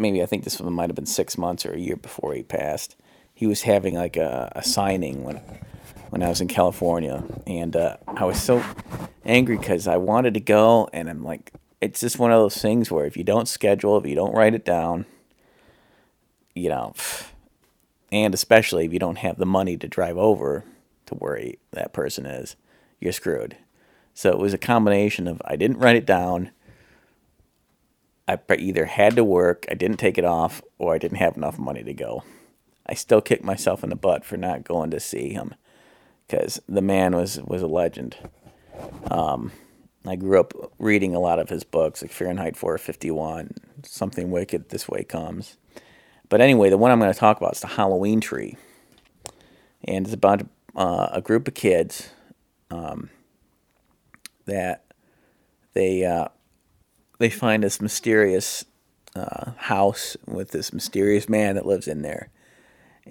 maybe 0.00 0.22
I 0.22 0.26
think 0.26 0.44
this 0.44 0.60
one 0.60 0.72
might 0.72 0.88
have 0.88 0.96
been 0.96 1.06
six 1.06 1.38
months 1.38 1.64
or 1.64 1.72
a 1.72 1.78
year 1.78 1.96
before 1.96 2.34
he 2.34 2.42
passed. 2.42 2.96
He 3.34 3.46
was 3.46 3.62
having 3.62 3.94
like 3.94 4.16
a, 4.16 4.52
a 4.56 4.62
signing 4.62 5.22
when 5.24 5.40
when 6.10 6.24
I 6.24 6.28
was 6.28 6.40
in 6.40 6.48
California, 6.48 7.22
and 7.46 7.76
uh, 7.76 7.96
I 8.08 8.24
was 8.24 8.42
so 8.42 8.64
angry 9.24 9.56
because 9.56 9.86
I 9.86 9.96
wanted 9.96 10.34
to 10.34 10.40
go, 10.40 10.88
and 10.92 11.08
I'm 11.08 11.22
like, 11.22 11.52
it's 11.80 12.00
just 12.00 12.18
one 12.18 12.32
of 12.32 12.40
those 12.40 12.60
things 12.60 12.90
where 12.90 13.06
if 13.06 13.16
you 13.16 13.22
don't 13.22 13.46
schedule, 13.46 13.96
if 13.96 14.04
you 14.04 14.16
don't 14.16 14.34
write 14.34 14.54
it 14.54 14.64
down, 14.64 15.06
you 16.52 16.68
know, 16.68 16.94
and 18.10 18.34
especially 18.34 18.84
if 18.84 18.92
you 18.92 18.98
don't 18.98 19.18
have 19.18 19.38
the 19.38 19.46
money 19.46 19.76
to 19.76 19.86
drive 19.86 20.18
over 20.18 20.64
to 21.06 21.14
where 21.14 21.52
that 21.70 21.92
person 21.92 22.26
is, 22.26 22.56
you're 22.98 23.12
screwed. 23.12 23.56
So 24.12 24.30
it 24.30 24.38
was 24.38 24.52
a 24.52 24.58
combination 24.58 25.28
of 25.28 25.40
I 25.44 25.56
didn't 25.56 25.78
write 25.78 25.96
it 25.96 26.06
down. 26.06 26.50
I 28.30 28.54
either 28.58 28.84
had 28.84 29.16
to 29.16 29.24
work, 29.24 29.66
I 29.68 29.74
didn't 29.74 29.96
take 29.96 30.16
it 30.16 30.24
off, 30.24 30.62
or 30.78 30.94
I 30.94 30.98
didn't 30.98 31.18
have 31.18 31.36
enough 31.36 31.58
money 31.58 31.82
to 31.82 31.92
go. 31.92 32.22
I 32.86 32.94
still 32.94 33.20
kick 33.20 33.42
myself 33.42 33.82
in 33.82 33.90
the 33.90 33.96
butt 33.96 34.24
for 34.24 34.36
not 34.36 34.62
going 34.62 34.90
to 34.92 35.00
see 35.00 35.30
him 35.30 35.54
because 36.26 36.60
the 36.68 36.82
man 36.82 37.16
was 37.16 37.40
was 37.42 37.60
a 37.60 37.66
legend. 37.66 38.16
Um, 39.10 39.50
I 40.06 40.14
grew 40.14 40.38
up 40.38 40.52
reading 40.78 41.14
a 41.14 41.20
lot 41.20 41.40
of 41.40 41.48
his 41.48 41.64
books, 41.64 42.02
like 42.02 42.12
Fahrenheit 42.12 42.56
451, 42.56 43.54
Something 43.82 44.30
Wicked 44.30 44.68
This 44.68 44.88
Way 44.88 45.02
Comes. 45.02 45.56
But 46.28 46.40
anyway, 46.40 46.70
the 46.70 46.78
one 46.78 46.92
I'm 46.92 47.00
going 47.00 47.12
to 47.12 47.18
talk 47.18 47.36
about 47.36 47.54
is 47.54 47.60
the 47.60 47.66
Halloween 47.66 48.20
tree, 48.20 48.56
and 49.84 50.06
it's 50.06 50.14
about 50.14 50.46
uh, 50.76 51.08
a 51.10 51.20
group 51.20 51.48
of 51.48 51.54
kids 51.54 52.10
um, 52.70 53.10
that 54.46 54.84
they 55.74 56.04
uh, 56.04 56.28
they 57.20 57.28
find 57.28 57.62
this 57.62 57.82
mysterious 57.82 58.64
uh, 59.14 59.52
house 59.56 60.16
with 60.26 60.52
this 60.52 60.72
mysterious 60.72 61.28
man 61.28 61.54
that 61.54 61.66
lives 61.66 61.86
in 61.86 62.00
there, 62.00 62.30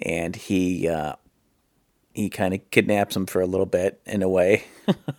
and 0.02 0.34
he 0.34 0.88
uh, 0.88 1.14
he 2.12 2.28
kind 2.28 2.52
of 2.52 2.70
kidnaps 2.72 3.14
him 3.14 3.24
for 3.24 3.40
a 3.40 3.46
little 3.46 3.66
bit 3.66 4.00
in 4.04 4.22
a 4.22 4.28
way, 4.28 4.64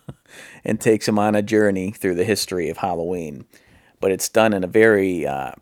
and 0.64 0.78
takes 0.78 1.08
him 1.08 1.18
on 1.18 1.34
a 1.34 1.40
journey 1.40 1.90
through 1.90 2.14
the 2.14 2.24
history 2.24 2.68
of 2.68 2.76
Halloween. 2.76 3.46
But 3.98 4.10
it's 4.10 4.28
done 4.28 4.52
in 4.52 4.62
a 4.62 4.68
very 4.68 5.26
uh, 5.26 5.52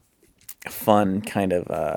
fun 0.69 1.21
kind 1.23 1.53
of 1.53 1.71
uh, 1.71 1.97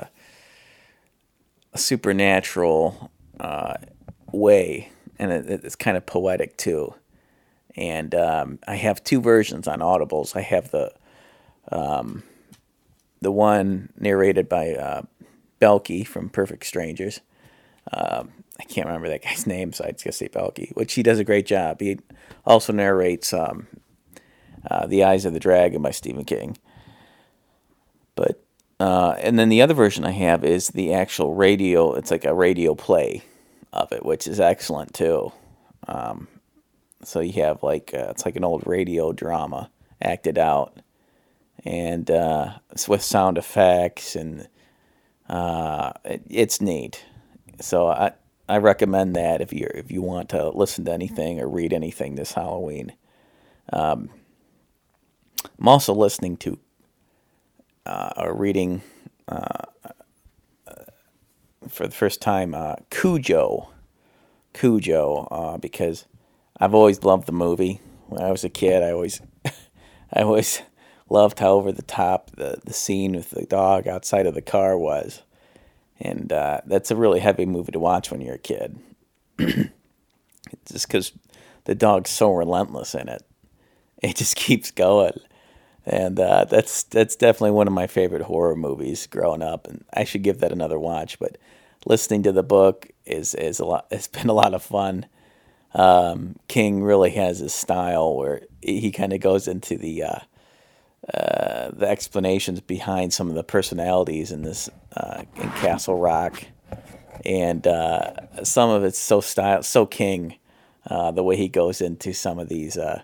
supernatural 1.74 3.10
uh, 3.40 3.74
way, 4.30 4.92
and 5.18 5.32
it, 5.32 5.64
it's 5.64 5.74
kind 5.74 5.96
of 5.96 6.06
poetic 6.06 6.56
too. 6.56 6.94
And 7.76 8.14
um, 8.14 8.60
I 8.68 8.76
have 8.76 9.02
two 9.02 9.20
versions 9.20 9.66
on 9.66 9.80
Audibles. 9.80 10.36
I 10.36 10.42
have 10.42 10.70
the 10.70 10.92
um, 11.74 12.22
the 13.20 13.32
one 13.32 13.90
narrated 13.98 14.48
by 14.48 14.74
uh, 14.74 15.02
Balki 15.60 16.06
from 16.06 16.28
Perfect 16.28 16.64
Strangers. 16.64 17.20
Um, 17.92 18.32
I 18.58 18.64
can't 18.64 18.86
remember 18.86 19.08
that 19.08 19.24
guy's 19.24 19.46
name, 19.48 19.72
so 19.72 19.84
I 19.84 19.92
just 19.92 20.18
say 20.18 20.28
Balki, 20.28 20.74
which 20.76 20.94
he 20.94 21.02
does 21.02 21.18
a 21.18 21.24
great 21.24 21.46
job. 21.46 21.80
He 21.80 21.98
also 22.46 22.72
narrates 22.72 23.32
um, 23.32 23.66
uh, 24.70 24.86
The 24.86 25.04
Eyes 25.04 25.24
of 25.24 25.32
the 25.32 25.40
Dragon 25.40 25.82
by 25.82 25.90
Stephen 25.90 26.24
King. 26.24 26.56
But 28.14 28.42
uh, 28.80 29.14
and 29.18 29.38
then 29.38 29.48
the 29.48 29.62
other 29.62 29.74
version 29.74 30.04
I 30.04 30.12
have 30.12 30.44
is 30.44 30.68
the 30.68 30.94
actual 30.94 31.34
radio. 31.34 31.94
It's 31.94 32.10
like 32.10 32.24
a 32.24 32.34
radio 32.34 32.74
play 32.74 33.22
of 33.72 33.92
it, 33.92 34.04
which 34.04 34.26
is 34.26 34.40
excellent 34.40 34.94
too. 34.94 35.32
Um, 35.88 36.28
so 37.02 37.20
you 37.20 37.42
have 37.42 37.62
like 37.62 37.92
uh, 37.92 38.08
it's 38.10 38.24
like 38.24 38.36
an 38.36 38.44
old 38.44 38.66
radio 38.66 39.12
drama 39.12 39.70
acted 40.00 40.38
out, 40.38 40.78
and 41.64 42.10
uh, 42.10 42.58
with 42.88 43.02
sound 43.02 43.38
effects 43.38 44.16
and 44.16 44.48
uh, 45.28 45.92
it, 46.04 46.22
it's 46.28 46.60
neat. 46.60 47.04
So 47.60 47.88
I 47.88 48.12
I 48.48 48.58
recommend 48.58 49.16
that 49.16 49.40
if 49.40 49.52
you 49.52 49.68
if 49.74 49.90
you 49.90 50.02
want 50.02 50.28
to 50.30 50.50
listen 50.50 50.84
to 50.86 50.92
anything 50.92 51.40
or 51.40 51.48
read 51.48 51.72
anything 51.72 52.14
this 52.16 52.32
Halloween. 52.32 52.92
Um, 53.72 54.10
I'm 55.58 55.68
also 55.68 55.94
listening 55.94 56.36
to 56.38 56.58
uh, 57.86 58.10
or 58.16 58.34
reading 58.34 58.82
uh, 59.28 59.64
for 61.68 61.86
the 61.86 61.94
first 61.94 62.20
time 62.20 62.54
uh, 62.54 62.76
Cujo, 62.90 63.70
Cujo, 64.52 65.28
uh, 65.30 65.58
because 65.58 66.06
I've 66.58 66.74
always 66.74 67.02
loved 67.04 67.26
the 67.26 67.32
movie. 67.32 67.80
When 68.08 68.22
I 68.22 68.30
was 68.30 68.44
a 68.44 68.48
kid, 68.48 68.82
I 68.82 68.92
always 68.92 69.20
I 70.12 70.22
always 70.22 70.62
loved 71.08 71.38
how 71.38 71.50
over 71.52 71.72
the 71.72 71.82
top 71.82 72.30
the 72.32 72.60
the 72.64 72.72
scene 72.72 73.12
with 73.14 73.30
the 73.30 73.46
dog 73.46 73.86
outside 73.86 74.26
of 74.26 74.34
the 74.34 74.42
car 74.42 74.76
was, 74.76 75.22
and 76.00 76.32
uh, 76.32 76.60
that's 76.66 76.90
a 76.90 76.96
really 76.96 77.20
heavy 77.20 77.46
movie 77.46 77.72
to 77.72 77.78
watch 77.78 78.10
when 78.10 78.20
you're 78.20 78.36
a 78.36 78.38
kid. 78.38 78.78
just 79.38 80.86
because 80.86 81.12
the 81.64 81.74
dog's 81.74 82.10
so 82.10 82.32
relentless 82.32 82.94
in 82.94 83.08
it, 83.08 83.22
it 84.02 84.16
just 84.16 84.36
keeps 84.36 84.70
going 84.70 85.18
and 85.86 86.18
uh, 86.18 86.44
that's 86.44 86.84
that's 86.84 87.16
definitely 87.16 87.50
one 87.50 87.66
of 87.66 87.72
my 87.72 87.86
favorite 87.86 88.22
horror 88.22 88.56
movies 88.56 89.06
growing 89.06 89.42
up, 89.42 89.66
and 89.66 89.84
I 89.92 90.04
should 90.04 90.22
give 90.22 90.40
that 90.40 90.52
another 90.52 90.78
watch. 90.78 91.18
But 91.18 91.36
listening 91.84 92.22
to 92.22 92.32
the 92.32 92.42
book 92.42 92.88
is 93.04 93.34
is 93.34 93.60
a 93.60 93.64
lot. 93.66 93.86
It's 93.90 94.08
been 94.08 94.28
a 94.28 94.34
lot 94.34 94.54
of 94.54 94.62
fun. 94.62 95.06
Um, 95.74 96.36
King 96.48 96.82
really 96.82 97.10
has 97.10 97.40
his 97.40 97.52
style 97.52 98.14
where 98.16 98.42
he 98.62 98.92
kind 98.92 99.12
of 99.12 99.20
goes 99.20 99.48
into 99.48 99.76
the 99.76 100.04
uh, 100.04 100.18
uh, 101.12 101.70
the 101.72 101.86
explanations 101.86 102.60
behind 102.60 103.12
some 103.12 103.28
of 103.28 103.34
the 103.34 103.44
personalities 103.44 104.30
in 104.30 104.42
this 104.42 104.70
uh, 104.96 105.24
in 105.36 105.50
Castle 105.50 105.98
Rock, 105.98 106.44
and 107.24 107.66
uh, 107.66 108.44
some 108.44 108.70
of 108.70 108.84
it's 108.84 108.98
so 108.98 109.20
style 109.20 109.62
so 109.62 109.86
King. 109.86 110.36
Uh, 110.86 111.10
the 111.10 111.22
way 111.22 111.34
he 111.34 111.48
goes 111.48 111.80
into 111.80 112.12
some 112.12 112.38
of 112.38 112.50
these 112.50 112.76
uh, 112.76 113.02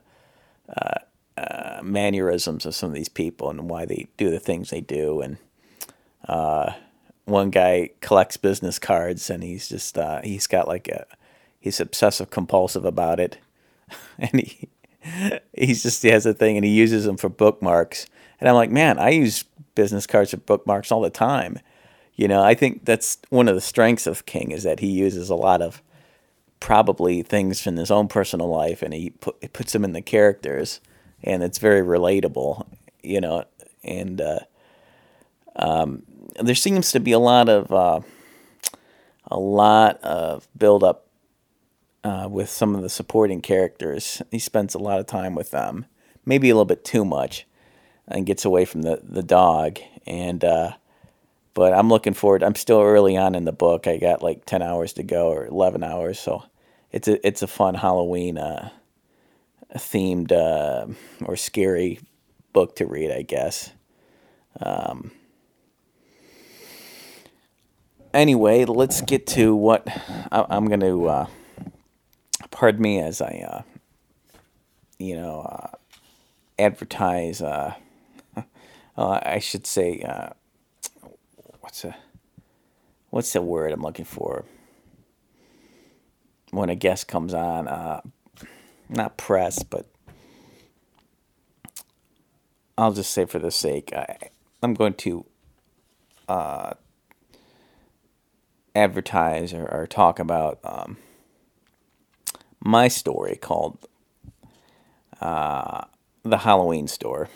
mannerisms 1.82 2.66
of 2.66 2.74
some 2.74 2.90
of 2.90 2.94
these 2.94 3.08
people 3.08 3.50
and 3.50 3.68
why 3.68 3.84
they 3.84 4.08
do 4.16 4.30
the 4.30 4.40
things 4.40 4.70
they 4.70 4.80
do. 4.80 5.20
And 5.20 5.36
uh, 6.28 6.72
one 7.24 7.50
guy 7.50 7.90
collects 8.00 8.36
business 8.36 8.78
cards, 8.78 9.30
and 9.30 9.42
he's 9.42 9.68
just 9.68 9.96
uh, 9.96 10.20
he's 10.22 10.46
got 10.46 10.68
like 10.68 10.88
a 10.88 11.06
he's 11.58 11.80
obsessive 11.80 12.30
compulsive 12.30 12.84
about 12.84 13.20
it, 13.20 13.38
and 14.18 14.40
he 14.40 14.68
he's 15.56 15.82
just 15.82 16.02
he 16.02 16.08
has 16.08 16.26
a 16.26 16.34
thing, 16.34 16.56
and 16.56 16.64
he 16.64 16.72
uses 16.72 17.04
them 17.04 17.16
for 17.16 17.28
bookmarks. 17.28 18.06
And 18.38 18.48
I'm 18.48 18.54
like, 18.54 18.70
man, 18.70 18.98
I 18.98 19.10
use 19.10 19.44
business 19.74 20.06
cards 20.06 20.30
for 20.30 20.38
bookmarks 20.38 20.90
all 20.90 21.00
the 21.00 21.10
time. 21.10 21.58
You 22.14 22.28
know, 22.28 22.42
I 22.42 22.54
think 22.54 22.84
that's 22.84 23.18
one 23.30 23.48
of 23.48 23.54
the 23.54 23.60
strengths 23.60 24.06
of 24.06 24.26
King 24.26 24.50
is 24.50 24.62
that 24.64 24.80
he 24.80 24.88
uses 24.88 25.30
a 25.30 25.34
lot 25.34 25.62
of 25.62 25.82
probably 26.58 27.22
things 27.22 27.60
from 27.60 27.76
his 27.76 27.90
own 27.90 28.08
personal 28.08 28.48
life 28.48 28.82
and 28.82 28.92
he, 28.92 29.10
put, 29.10 29.36
he 29.40 29.48
puts 29.48 29.72
them 29.72 29.84
in 29.84 29.92
the 29.92 30.02
characters 30.02 30.80
and 31.22 31.42
it's 31.42 31.58
very 31.58 31.80
relatable, 31.80 32.66
you 33.02 33.20
know. 33.20 33.44
And 33.82 34.20
uh, 34.20 34.40
um, 35.56 36.02
there 36.40 36.54
seems 36.54 36.92
to 36.92 37.00
be 37.00 37.12
a 37.12 37.18
lot 37.18 37.48
of 37.48 37.72
uh, 37.72 38.00
a 39.30 39.38
lot 39.38 40.02
of 40.02 40.48
build 40.56 40.84
up 40.84 41.06
uh, 42.04 42.28
with 42.30 42.48
some 42.48 42.74
of 42.74 42.82
the 42.82 42.88
supporting 42.88 43.40
characters. 43.40 44.22
He 44.30 44.38
spends 44.38 44.74
a 44.74 44.78
lot 44.78 45.00
of 45.00 45.06
time 45.06 45.34
with 45.34 45.50
them, 45.50 45.86
maybe 46.24 46.50
a 46.50 46.54
little 46.54 46.64
bit 46.64 46.84
too 46.84 47.04
much, 47.04 47.46
and 48.08 48.26
gets 48.26 48.44
away 48.44 48.64
from 48.64 48.82
the 48.82 49.00
the 49.02 49.22
dog. 49.22 49.78
And 50.06 50.44
uh, 50.44 50.72
but 51.54 51.72
I'm 51.72 51.88
looking 51.88 52.14
forward. 52.14 52.42
I'm 52.42 52.54
still 52.54 52.80
early 52.80 53.16
on 53.16 53.34
in 53.34 53.44
the 53.44 53.52
book. 53.52 53.86
I 53.86 53.98
got 53.98 54.22
like 54.22 54.44
ten 54.44 54.62
hours 54.62 54.94
to 54.94 55.02
go 55.02 55.28
or 55.28 55.46
eleven 55.46 55.82
hours, 55.82 56.18
so 56.18 56.44
it's 56.92 57.08
a 57.08 57.24
it's 57.26 57.42
a 57.42 57.46
fun 57.46 57.74
Halloween 57.74 58.38
uh, 58.38 58.70
themed 59.76 60.32
uh, 60.32 60.86
or 61.24 61.36
scary 61.36 62.00
book 62.52 62.76
to 62.76 62.86
read, 62.86 63.10
I 63.10 63.22
guess. 63.22 63.72
Um, 64.60 65.12
anyway, 68.12 68.64
let's 68.64 69.00
get 69.02 69.26
to 69.28 69.54
what 69.54 69.86
I, 70.32 70.56
am 70.56 70.66
going 70.66 70.80
to. 70.80 71.28
Pardon 72.50 72.82
me 72.82 73.00
as 73.00 73.20
I, 73.20 73.44
uh, 73.48 73.62
you 74.98 75.14
know, 75.14 75.40
uh, 75.40 75.76
advertise. 76.58 77.40
Uh, 77.42 77.74
uh, 78.96 79.20
I 79.22 79.38
should 79.38 79.66
say, 79.66 80.00
uh, 80.00 80.30
what's 81.60 81.84
a 81.84 81.96
what's 83.10 83.32
the 83.32 83.42
word 83.42 83.72
I'm 83.72 83.82
looking 83.82 84.04
for? 84.04 84.44
When 86.50 86.68
a 86.68 86.74
guest 86.74 87.06
comes 87.06 87.32
on, 87.32 87.68
uh, 87.68 88.00
not 88.88 89.16
press, 89.16 89.62
but 89.62 89.86
I'll 92.76 92.92
just 92.92 93.12
say 93.12 93.26
for 93.26 93.38
the 93.38 93.50
sake, 93.50 93.92
I, 93.94 94.30
I'm 94.62 94.74
going 94.74 94.94
to 94.94 95.26
uh, 96.28 96.72
advertise 98.74 99.52
or, 99.52 99.66
or, 99.66 99.86
talk 99.86 100.18
about 100.18 100.60
um, 100.64 100.96
my 102.62 102.88
story 102.88 103.36
called 103.36 103.78
uh, 105.20 105.84
The 106.22 106.38
Halloween 106.38 106.88
Store. 106.88 107.28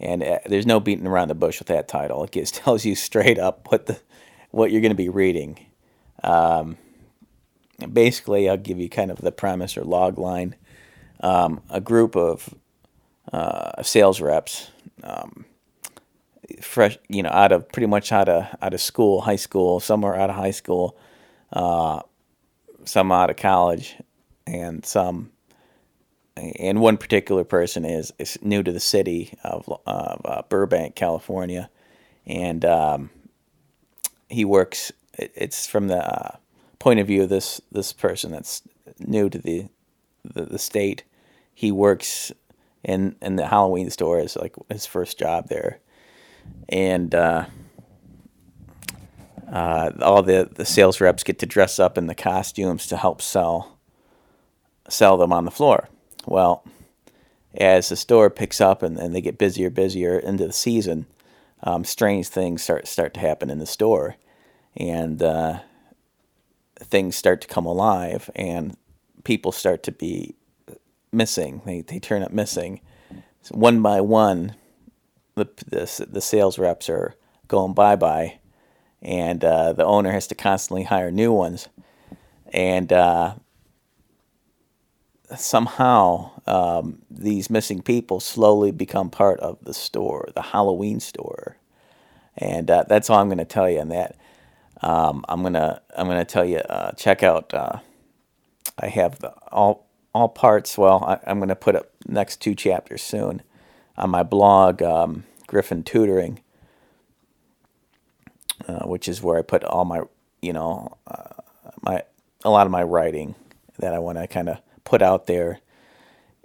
And 0.00 0.22
uh, 0.22 0.40
there's 0.46 0.66
no 0.66 0.80
beating 0.80 1.06
around 1.06 1.28
the 1.28 1.34
bush 1.34 1.60
with 1.60 1.68
that 1.68 1.88
title. 1.88 2.24
It 2.24 2.32
gives, 2.32 2.50
tells 2.52 2.84
you 2.84 2.94
straight 2.94 3.38
up 3.38 3.70
what 3.70 3.86
the 3.86 4.00
what 4.50 4.70
you're 4.70 4.82
going 4.82 4.90
to 4.90 4.96
be 4.96 5.08
reading. 5.08 5.66
Um, 6.22 6.76
basically, 7.90 8.48
I'll 8.50 8.58
give 8.58 8.78
you 8.78 8.88
kind 8.88 9.10
of 9.10 9.18
the 9.18 9.32
premise 9.32 9.76
or 9.76 9.82
log 9.82 10.18
line. 10.18 10.56
Um, 11.20 11.62
a 11.70 11.80
group 11.80 12.16
of 12.16 12.54
uh, 13.32 13.82
sales 13.82 14.20
reps, 14.20 14.70
um, 15.02 15.46
fresh, 16.60 16.98
you 17.08 17.22
know, 17.22 17.30
out 17.30 17.52
of 17.52 17.70
pretty 17.72 17.86
much 17.86 18.12
out 18.12 18.28
of 18.28 18.46
out 18.60 18.74
of 18.74 18.80
school, 18.80 19.22
high 19.22 19.36
school, 19.36 19.80
somewhere 19.80 20.14
out 20.14 20.30
of 20.30 20.36
high 20.36 20.50
school, 20.50 20.98
uh, 21.52 22.00
some 22.84 23.12
out 23.12 23.30
of 23.30 23.36
college, 23.36 23.96
and 24.46 24.84
some. 24.84 25.30
And 26.34 26.80
one 26.80 26.96
particular 26.96 27.44
person 27.44 27.84
is, 27.84 28.10
is 28.18 28.38
new 28.40 28.62
to 28.62 28.72
the 28.72 28.80
city 28.80 29.34
of, 29.44 29.68
of 29.86 30.22
uh, 30.24 30.42
Burbank, 30.48 30.94
California, 30.94 31.68
and 32.26 32.64
um, 32.64 33.10
he 34.30 34.44
works. 34.44 34.92
It's 35.18 35.66
from 35.66 35.88
the 35.88 35.98
uh, 35.98 36.36
point 36.78 37.00
of 37.00 37.06
view 37.06 37.24
of 37.24 37.28
this 37.28 37.60
this 37.70 37.92
person 37.92 38.32
that's 38.32 38.62
new 38.98 39.28
to 39.28 39.38
the 39.38 39.66
the, 40.24 40.44
the 40.44 40.58
state. 40.58 41.04
He 41.54 41.70
works 41.70 42.32
in 42.82 43.16
in 43.20 43.36
the 43.36 43.46
Halloween 43.46 43.90
store 43.90 44.18
as 44.18 44.36
like 44.36 44.54
his 44.70 44.86
first 44.86 45.18
job 45.18 45.48
there, 45.48 45.80
and 46.68 47.14
uh, 47.14 47.44
uh, 49.52 49.90
all 50.00 50.22
the 50.22 50.48
the 50.52 50.64
sales 50.64 51.00
reps 51.00 51.22
get 51.22 51.38
to 51.40 51.46
dress 51.46 51.78
up 51.78 51.98
in 51.98 52.06
the 52.06 52.14
costumes 52.14 52.86
to 52.86 52.96
help 52.96 53.20
sell 53.20 53.78
sell 54.88 55.16
them 55.16 55.32
on 55.32 55.44
the 55.44 55.50
floor. 55.50 55.88
Well, 56.26 56.64
as 57.54 57.88
the 57.88 57.96
store 57.96 58.30
picks 58.30 58.60
up 58.60 58.82
and, 58.82 58.98
and 58.98 59.14
they 59.14 59.20
get 59.20 59.38
busier 59.38 59.70
busier 59.70 60.18
into 60.18 60.46
the 60.46 60.52
season, 60.52 61.06
um, 61.62 61.84
strange 61.84 62.28
things 62.28 62.62
start 62.62 62.88
start 62.88 63.12
to 63.14 63.20
happen 63.20 63.50
in 63.50 63.58
the 63.58 63.66
store, 63.66 64.16
and 64.74 65.22
uh, 65.22 65.60
things 66.78 67.14
start 67.14 67.42
to 67.42 67.48
come 67.48 67.66
alive, 67.66 68.30
and 68.34 68.76
people 69.24 69.52
start 69.52 69.82
to 69.82 69.92
be 69.92 70.34
missing. 71.12 71.60
They 71.66 71.82
they 71.82 71.98
turn 71.98 72.22
up 72.22 72.32
missing. 72.32 72.80
So 73.42 73.56
one 73.56 73.82
by 73.82 74.00
one, 74.00 74.54
the, 75.34 75.46
the 75.66 76.06
the 76.08 76.20
sales 76.22 76.58
reps 76.58 76.88
are 76.88 77.14
going 77.48 77.74
bye 77.74 77.96
bye, 77.96 78.38
and 79.02 79.44
uh, 79.44 79.72
the 79.72 79.84
owner 79.84 80.12
has 80.12 80.26
to 80.28 80.34
constantly 80.34 80.84
hire 80.84 81.10
new 81.10 81.32
ones, 81.32 81.68
and 82.52 82.92
uh, 82.92 83.34
somehow 85.36 86.30
um, 86.46 87.02
these 87.10 87.50
missing 87.50 87.82
people 87.82 88.20
slowly 88.20 88.70
become 88.70 89.10
part 89.10 89.40
of 89.40 89.58
the 89.62 89.74
store, 89.74 90.28
the 90.34 90.42
Halloween 90.42 91.00
store, 91.00 91.56
and 92.38 92.70
uh, 92.70 92.84
that's 92.88 93.10
all 93.10 93.18
I'm 93.18 93.28
going 93.28 93.38
to 93.38 93.44
tell 93.44 93.68
you 93.68 93.80
on 93.80 93.88
that. 93.88 94.16
Um, 94.80 95.24
I'm 95.28 95.42
gonna 95.42 95.80
I'm 95.96 96.08
gonna 96.08 96.24
tell 96.24 96.44
you 96.44 96.58
uh, 96.58 96.92
check 96.92 97.22
out. 97.22 97.52
Uh, 97.54 97.78
I 98.78 98.88
have 98.88 99.18
the, 99.20 99.30
all 99.52 99.86
all 100.14 100.28
parts. 100.28 100.76
Well, 100.76 101.04
I, 101.04 101.30
am 101.30 101.38
going 101.38 101.48
to 101.48 101.56
put 101.56 101.76
up 101.76 101.90
next 102.06 102.40
two 102.40 102.54
chapters 102.54 103.02
soon 103.02 103.42
on 103.96 104.10
my 104.10 104.22
blog, 104.22 104.82
um, 104.82 105.24
Griffin 105.46 105.82
Tutoring, 105.82 106.40
uh, 108.68 108.84
which 108.86 109.08
is 109.08 109.22
where 109.22 109.38
I 109.38 109.42
put 109.42 109.64
all 109.64 109.84
my, 109.84 110.02
you 110.40 110.52
know, 110.52 110.96
uh, 111.06 111.42
my 111.82 112.02
a 112.44 112.50
lot 112.50 112.66
of 112.66 112.72
my 112.72 112.82
writing 112.82 113.34
that 113.78 113.94
I 113.94 113.98
want 113.98 114.18
to 114.18 114.26
kind 114.26 114.48
of 114.48 114.58
put 114.84 115.02
out 115.02 115.26
there. 115.26 115.60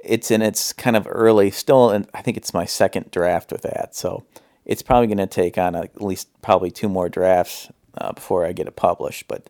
It's 0.03 0.31
in 0.31 0.41
its 0.41 0.73
kind 0.73 0.95
of 0.95 1.07
early, 1.09 1.51
still, 1.51 1.89
and 1.89 2.07
I 2.13 2.21
think 2.21 2.37
it's 2.37 2.53
my 2.53 2.65
second 2.65 3.11
draft 3.11 3.51
with 3.51 3.63
that. 3.63 3.95
So 3.95 4.25
it's 4.65 4.81
probably 4.81 5.07
going 5.07 5.17
to 5.17 5.27
take 5.27 5.57
on 5.57 5.75
at 5.75 6.01
least 6.01 6.29
probably 6.41 6.71
two 6.71 6.87
more 6.87 7.09
drafts 7.09 7.69
uh, 7.97 8.13
before 8.13 8.45
I 8.45 8.53
get 8.53 8.67
it 8.67 8.75
published. 8.75 9.27
But 9.27 9.49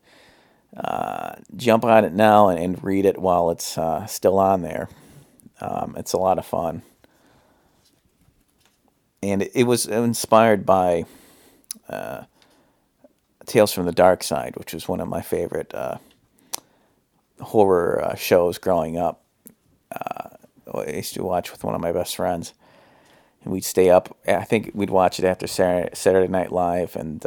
uh, 0.76 1.36
jump 1.56 1.84
on 1.86 2.06
it 2.06 2.14
now 2.14 2.50
and, 2.50 2.60
and 2.60 2.84
read 2.84 3.06
it 3.06 3.18
while 3.18 3.50
it's 3.52 3.78
uh, 3.78 4.06
still 4.06 4.40
on 4.40 4.62
there. 4.62 4.90
Um, 5.60 5.96
it's 5.98 6.14
a 6.14 6.18
lot 6.18 6.38
of 6.38 6.46
fun. 6.46 6.84
And 9.22 9.42
it, 9.42 9.52
it 9.54 9.64
was 9.64 9.86
inspired 9.86 10.66
by 10.66 11.06
uh, 11.90 12.24
Tales 13.48 13.74
from 13.74 13.86
the 13.86 13.92
Dark 13.92 14.24
Side, 14.24 14.56
which 14.56 14.74
was 14.74 14.88
one 14.88 15.00
of 15.00 15.08
my 15.08 15.22
favorite 15.22 15.74
uh, 15.74 15.98
horror 17.42 18.04
uh, 18.04 18.16
shows 18.16 18.60
growing 18.60 18.98
up. 18.98 19.24
Uh, 19.92 20.30
I 20.74 20.92
used 20.92 21.16
to 21.16 21.24
watch 21.24 21.52
with 21.52 21.64
one 21.64 21.74
of 21.74 21.82
my 21.82 21.92
best 21.92 22.16
friends. 22.16 22.54
And 23.44 23.52
we'd 23.52 23.66
stay 23.66 23.90
up. 23.90 24.16
I 24.28 24.44
think 24.44 24.72
we'd 24.74 24.90
watch 24.90 25.18
it 25.18 25.26
after 25.26 25.48
Saturday 25.48 26.28
Night 26.28 26.52
Live, 26.52 26.96
and 26.96 27.26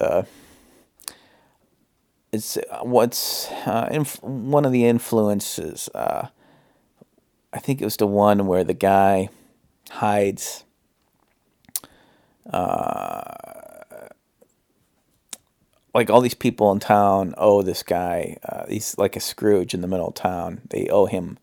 it's 2.33 2.57
uh, 2.57 2.81
what's 2.83 3.51
uh, 3.67 3.89
inf- 3.91 4.23
one 4.23 4.65
of 4.65 4.73
the 4.73 4.87
influences. 4.87 5.89
Uh, 5.95 6.29
I 7.53 7.59
think 7.59 7.81
it 7.81 7.85
was 7.85 7.97
the 7.97 8.07
one 8.07 8.47
where 8.47 8.65
the 8.65 8.75
guy 8.75 9.29
hides. 9.91 10.65
Uh, 12.53 13.60
like 15.95 16.11
all 16.11 16.21
these 16.21 16.35
people 16.35 16.71
in 16.73 16.79
town 16.79 17.35
owe 17.37 17.63
this 17.63 17.83
guy. 17.83 18.37
Uh, 18.47 18.65
he's 18.69 18.97
like 18.99 19.17
a 19.17 19.21
Scrooge 19.21 19.75
in 19.75 19.81
the 19.81 19.89
middle 19.89 20.09
of 20.09 20.15
town. 20.15 20.61
They 20.71 20.89
owe 20.89 21.07
him 21.07 21.39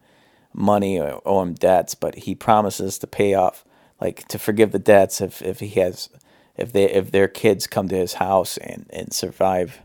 money 0.53 0.99
or 0.99 1.21
owe 1.25 1.41
him 1.41 1.53
debts, 1.53 1.95
but 1.95 2.15
he 2.15 2.35
promises 2.35 2.97
to 2.99 3.07
pay 3.07 3.33
off, 3.33 3.65
like 3.99 4.27
to 4.29 4.39
forgive 4.39 4.71
the 4.71 4.79
debts 4.79 5.21
if, 5.21 5.41
if 5.41 5.59
he 5.59 5.69
has, 5.81 6.09
if 6.55 6.71
they 6.71 6.89
if 6.89 7.11
their 7.11 7.27
kids 7.27 7.67
come 7.67 7.87
to 7.87 7.97
his 7.97 8.15
house 8.15 8.57
and 8.57 8.87
and 8.89 9.13
survive 9.13 9.81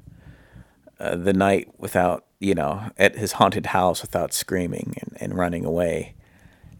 uh, 0.98 1.16
the 1.16 1.32
night 1.32 1.68
without 1.78 2.24
you 2.40 2.54
know 2.54 2.90
at 2.96 3.16
his 3.16 3.32
haunted 3.32 3.66
house 3.66 4.02
without 4.02 4.32
screaming 4.32 4.94
and, 5.00 5.16
and 5.20 5.38
running 5.38 5.64
away 5.64 6.14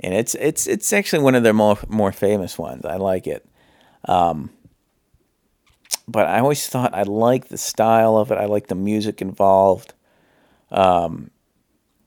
and 0.01 0.15
it's 0.15 0.35
it's 0.37 0.67
it's 0.67 0.93
actually 0.93 1.23
one 1.23 1.35
of 1.35 1.43
their 1.43 1.53
more 1.53 1.79
more 1.89 2.13
famous 2.13 2.59
ones 2.59 2.85
i 2.85 2.97
like 2.97 3.27
it 3.27 3.47
um, 4.07 4.51
but 6.13 6.27
i 6.27 6.39
always 6.39 6.67
thought 6.69 6.95
i 6.95 7.03
like 7.03 7.49
the 7.49 7.59
style 7.59 8.17
of 8.17 8.31
it. 8.31 8.39
I 8.39 8.45
like 8.45 8.69
the 8.69 8.75
music 8.75 9.21
involved. 9.21 9.95
Um, 10.71 11.31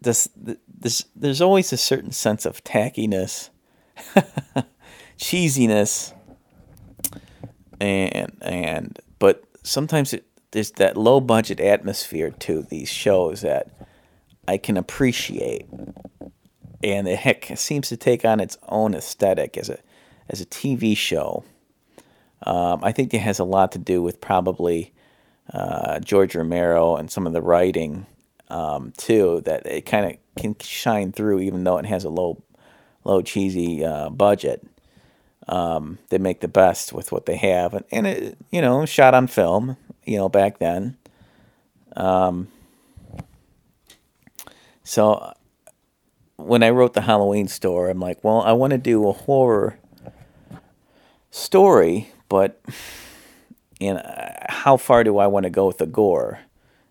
this 0.02 0.30
this 0.36 1.06
there's 1.16 1.42
always 1.42 1.74
a 1.74 1.78
certain 1.78 2.12
sense 2.12 2.46
of 2.46 2.64
tackiness 2.64 3.50
cheesiness 5.18 6.14
and 7.80 8.38
and 8.42 9.00
but 9.20 9.44
sometimes 9.64 10.14
it 10.14 10.26
there's 10.52 10.72
that 10.72 10.96
low 10.96 11.20
budget 11.20 11.60
atmosphere 11.60 12.32
to 12.32 12.62
these 12.62 12.90
shows 12.90 13.42
that 13.42 13.76
I 14.48 14.58
can 14.58 14.78
appreciate, 14.78 15.68
and 16.82 17.08
it 17.08 17.20
heck 17.20 17.52
seems 17.58 17.90
to 17.90 17.98
take 17.98 18.24
on 18.24 18.40
its 18.40 18.58
own 18.70 18.94
aesthetic 18.96 19.58
as 19.58 19.70
a 19.70 19.80
as 20.30 20.40
a 20.40 20.46
TV 20.46 20.96
show. 20.96 21.44
Um, 22.46 22.84
I 22.84 22.92
think 22.92 23.14
it 23.14 23.20
has 23.20 23.40
a 23.40 23.44
lot 23.44 23.72
to 23.74 23.80
do 23.80 24.02
with 24.02 24.22
probably 24.22 24.94
uh, 25.52 26.00
George 26.00 26.36
Romero 26.36 26.96
and 26.96 27.10
some 27.10 27.28
of 27.28 27.34
the 27.34 27.42
writing 27.42 28.06
um, 28.50 28.94
too. 28.98 29.42
That 29.46 29.66
it 29.66 29.86
kind 29.86 30.06
of 30.06 30.42
can 30.42 30.56
shine 30.60 31.12
through, 31.12 31.40
even 31.42 31.64
though 31.64 31.78
it 31.78 31.86
has 31.86 32.04
a 32.04 32.10
low, 32.10 32.42
low 33.04 33.22
cheesy 33.22 33.84
uh, 33.84 34.10
budget. 34.10 34.66
Um, 35.48 36.00
they 36.10 36.18
make 36.18 36.42
the 36.42 36.48
best 36.48 36.92
with 36.92 37.12
what 37.12 37.28
they 37.28 37.36
have, 37.36 37.74
and, 37.74 37.86
and 37.92 38.08
it 38.08 38.38
you 38.52 38.62
know 38.62 38.86
shot 38.86 39.14
on 39.14 39.28
film 39.28 39.78
you 40.06 40.18
know, 40.18 40.30
back 40.30 40.60
then. 40.60 40.98
Um, 41.96 42.48
so 44.84 45.34
when 46.38 46.64
I 46.64 46.70
wrote 46.70 46.94
the 46.94 47.02
Halloween 47.02 47.48
store, 47.48 47.90
I'm 47.90 48.00
like, 48.00 48.24
well, 48.24 48.42
I 48.42 48.52
want 48.54 48.72
to 48.72 48.78
do 48.78 49.08
a 49.08 49.12
horror 49.12 49.80
story, 51.32 52.12
but 52.36 52.60
you 53.80 53.92
uh, 53.92 53.94
know, 53.94 54.36
how 54.50 54.76
far 54.76 55.06
do 55.06 55.20
I 55.20 55.28
want 55.28 55.46
to 55.46 55.50
go 55.50 55.68
with 55.68 55.78
the 55.78 55.86
gore? 55.86 56.40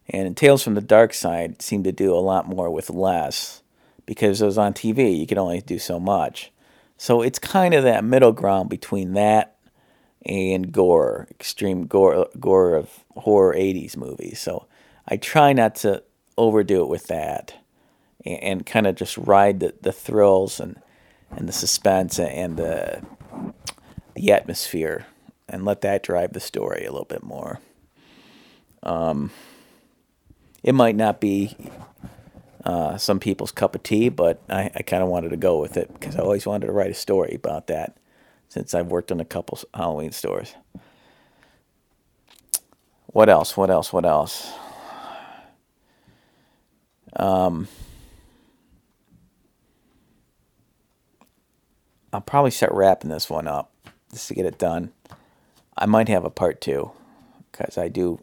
And 0.09 0.35
Tales 0.35 0.63
from 0.63 0.73
the 0.73 0.81
Dark 0.81 1.13
Side 1.13 1.61
seemed 1.61 1.85
to 1.85 1.93
do 1.93 2.15
a 2.15 2.17
lot 2.17 2.49
more 2.49 2.71
with 2.71 2.89
less 2.89 3.63
because 4.07 4.41
it 4.41 4.47
was 4.47 4.57
on 4.57 4.73
TV. 4.73 5.19
You 5.19 5.27
could 5.27 5.37
only 5.37 5.61
do 5.61 5.79
so 5.79 6.01
much. 6.01 6.51
So 6.97 7.21
it's 7.21 7.39
kind 7.39 7.75
of 7.75 7.85
that 7.85 8.05
middle 8.05 8.33
ground 8.33 8.71
between 8.71 9.13
that 9.13 9.59
and 10.25 10.73
gore, 10.73 11.29
extreme 11.31 11.87
gore, 11.89 12.27
gore 12.41 12.75
of 12.75 13.05
horror 13.15 13.55
80s 13.55 13.99
movies. 13.99 14.41
So 14.41 14.67
I 15.07 15.19
try 15.19 15.53
not 15.53 15.75
to 15.77 16.03
overdo 16.39 16.85
it 16.85 16.89
with 16.89 17.09
that 17.09 17.53
and, 18.25 18.43
and 18.43 18.67
kind 18.67 18.87
of 18.87 18.95
just 18.95 19.19
ride 19.19 19.61
the, 19.61 19.75
the 19.83 19.93
thrills 19.93 20.59
and, 20.59 20.81
and 21.33 21.47
the 21.47 21.53
suspense 21.53 22.19
and 22.19 22.57
the, 22.57 23.03
the 24.15 24.33
atmosphere 24.33 25.05
and 25.49 25.65
let 25.65 25.81
that 25.83 26.03
drive 26.03 26.33
the 26.33 26.41
story 26.41 26.85
a 26.85 26.91
little 26.91 27.05
bit 27.05 27.23
more. 27.23 27.61
Um, 28.83 29.31
it 30.63 30.75
might 30.75 30.97
not 30.97 31.21
be 31.21 31.57
uh, 32.65 32.97
some 32.97 33.21
people's 33.21 33.53
cup 33.53 33.75
of 33.75 33.83
tea, 33.83 34.09
but 34.09 34.43
I, 34.49 34.71
I 34.75 34.83
kind 34.83 35.03
of 35.03 35.09
wanted 35.09 35.31
to 35.31 35.37
go 35.37 35.61
with 35.61 35.77
it 35.77 35.93
because 35.93 36.17
I 36.17 36.21
always 36.21 36.47
wanted 36.47 36.67
to 36.67 36.73
write 36.73 36.91
a 36.91 36.95
story 36.95 37.35
about 37.35 37.67
that 37.67 37.97
since 38.49 38.75
I've 38.75 38.89
worked 38.89 39.13
on 39.13 39.21
a 39.21 39.25
couple 39.25 39.59
Halloween 39.75 40.13
stores. 40.13 40.55
What 43.07 43.29
else? 43.29 43.57
What 43.57 43.71
else? 43.71 43.93
What 43.93 44.05
else? 44.05 44.53
Um, 47.17 47.69
I'll 52.13 52.21
probably 52.21 52.51
start 52.51 52.73
wrapping 52.73 53.11
this 53.11 53.29
one 53.29 53.47
up 53.47 53.71
just 54.13 54.29
to 54.29 54.35
get 54.35 54.47
it 54.47 54.59
done. 54.59 54.93
I 55.77 55.87
might 55.87 56.09
have 56.09 56.25
a 56.25 56.31
part 56.31 56.61
two 56.61 56.93
because 57.51 57.77
I 57.77 57.89
do. 57.89 58.21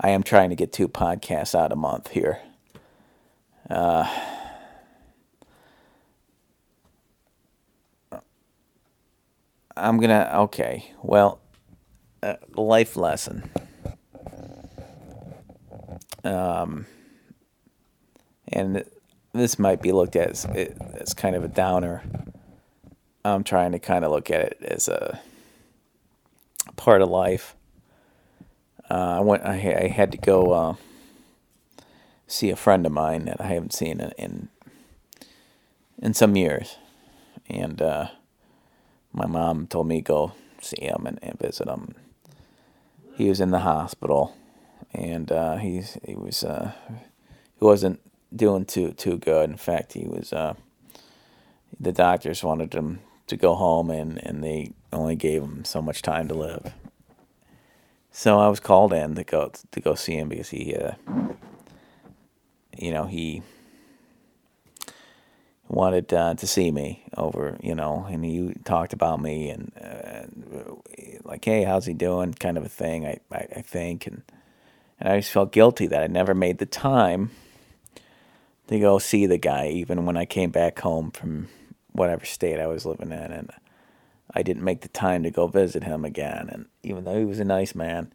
I 0.00 0.10
am 0.10 0.22
trying 0.22 0.50
to 0.50 0.56
get 0.56 0.72
two 0.72 0.88
podcasts 0.88 1.54
out 1.54 1.72
a 1.72 1.76
month 1.76 2.08
here. 2.08 2.40
Uh, 3.68 4.06
I'm 9.76 9.98
gonna. 9.98 10.30
Okay. 10.34 10.92
Well, 11.02 11.40
uh, 12.22 12.34
life 12.54 12.96
lesson. 12.96 13.50
Um, 16.24 16.86
and 18.48 18.84
this 19.32 19.58
might 19.58 19.80
be 19.80 19.92
looked 19.92 20.16
at 20.16 20.30
as, 20.30 20.44
as 20.44 21.14
kind 21.14 21.36
of 21.36 21.44
a 21.44 21.48
downer. 21.48 22.02
I'm 23.24 23.44
trying 23.44 23.72
to 23.72 23.78
kind 23.78 24.04
of 24.04 24.10
look 24.10 24.30
at 24.30 24.40
it 24.40 24.58
as 24.62 24.88
a 24.88 25.20
part 26.76 27.02
of 27.02 27.08
life. 27.08 27.54
Uh, 28.90 29.18
I 29.18 29.20
went. 29.20 29.44
I, 29.44 29.54
I, 29.54 29.88
had 29.88 30.12
to 30.12 30.18
go 30.18 30.52
uh, 30.52 30.74
see 32.26 32.50
a 32.50 32.56
friend 32.56 32.86
of 32.86 32.92
mine 32.92 33.26
that 33.26 33.40
I 33.40 33.48
haven't 33.48 33.74
seen 33.74 34.00
in 34.00 34.12
in, 34.16 34.48
in 36.00 36.14
some 36.14 36.36
years, 36.36 36.76
and 37.48 37.82
uh, 37.82 38.08
my 39.12 39.26
mom 39.26 39.66
told 39.66 39.88
me 39.88 40.00
go 40.00 40.32
see 40.60 40.80
him 40.80 41.06
and, 41.06 41.18
and 41.22 41.38
visit 41.38 41.68
him. 41.68 41.94
He 43.14 43.28
was 43.28 43.40
in 43.40 43.50
the 43.50 43.60
hospital, 43.60 44.34
and 44.92 45.30
uh, 45.30 45.56
he's 45.56 45.98
he 46.06 46.14
was 46.14 46.42
uh, 46.42 46.72
he 46.88 47.64
wasn't 47.64 48.00
doing 48.34 48.64
too 48.64 48.92
too 48.92 49.18
good. 49.18 49.50
In 49.50 49.56
fact, 49.56 49.92
he 49.92 50.06
was. 50.06 50.32
Uh, 50.32 50.54
the 51.78 51.92
doctors 51.92 52.42
wanted 52.42 52.74
him 52.74 53.00
to 53.28 53.36
go 53.36 53.54
home, 53.54 53.90
and, 53.90 54.24
and 54.26 54.42
they 54.42 54.72
only 54.92 55.16
gave 55.16 55.42
him 55.42 55.64
so 55.64 55.80
much 55.80 56.02
time 56.02 56.28
to 56.28 56.34
live. 56.34 56.72
So 58.10 58.40
I 58.40 58.48
was 58.48 58.60
called 58.60 58.92
in 58.92 59.14
to 59.14 59.24
go 59.24 59.52
to 59.70 59.80
go 59.80 59.94
see 59.94 60.14
him 60.14 60.28
because 60.28 60.48
he, 60.48 60.74
uh, 60.74 60.92
you 62.76 62.90
know, 62.90 63.04
he 63.04 63.42
wanted 65.68 66.12
uh, 66.12 66.34
to 66.34 66.46
see 66.46 66.70
me 66.70 67.04
over, 67.16 67.58
you 67.62 67.74
know, 67.74 68.06
and 68.10 68.24
he 68.24 68.54
talked 68.64 68.92
about 68.92 69.20
me 69.20 69.50
and 69.50 69.72
uh, 69.80 70.74
like, 71.24 71.44
hey, 71.44 71.62
how's 71.62 71.86
he 71.86 71.94
doing? 71.94 72.32
Kind 72.34 72.56
of 72.56 72.64
a 72.64 72.68
thing, 72.68 73.06
I, 73.06 73.18
I, 73.30 73.46
I 73.56 73.62
think, 73.62 74.06
and 74.06 74.22
and 74.98 75.08
I 75.08 75.20
just 75.20 75.30
felt 75.30 75.52
guilty 75.52 75.86
that 75.86 76.02
I 76.02 76.06
never 76.08 76.34
made 76.34 76.58
the 76.58 76.66
time 76.66 77.30
to 78.66 78.80
go 78.80 78.98
see 78.98 79.26
the 79.26 79.38
guy, 79.38 79.68
even 79.68 80.06
when 80.06 80.16
I 80.16 80.24
came 80.24 80.50
back 80.50 80.80
home 80.80 81.10
from 81.10 81.48
whatever 81.98 82.24
state 82.24 82.60
I 82.60 82.66
was 82.66 82.86
living 82.86 83.12
in, 83.12 83.32
and 83.32 83.50
I 84.32 84.42
didn't 84.42 84.64
make 84.64 84.82
the 84.82 84.88
time 84.88 85.22
to 85.24 85.30
go 85.30 85.46
visit 85.46 85.84
him 85.84 86.04
again. 86.04 86.48
And 86.50 86.66
even 86.82 87.04
though 87.04 87.18
he 87.18 87.24
was 87.24 87.40
a 87.40 87.44
nice 87.44 87.74
man, 87.74 88.12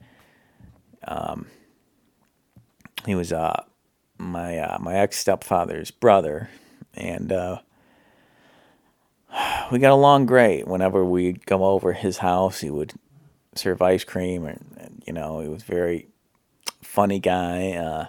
um, 1.07 1.47
he 3.05 3.15
was 3.15 3.33
uh, 3.33 3.63
my 4.17 4.57
uh, 4.57 4.77
my 4.79 4.95
ex 4.95 5.17
stepfather's 5.17 5.91
brother, 5.91 6.49
and 6.93 7.31
uh, 7.31 7.59
we 9.71 9.79
got 9.79 9.91
along 9.91 10.25
great. 10.25 10.67
Whenever 10.67 11.03
we'd 11.03 11.45
come 11.45 11.61
over 11.61 11.93
his 11.93 12.19
house, 12.19 12.61
he 12.61 12.69
would 12.69 12.93
serve 13.55 13.81
ice 13.81 14.03
cream, 14.03 14.45
and, 14.45 14.77
and 14.79 15.03
you 15.05 15.13
know, 15.13 15.39
he 15.41 15.47
was 15.47 15.63
very 15.63 16.07
funny 16.81 17.19
guy. 17.19 17.71
Uh, 17.73 18.05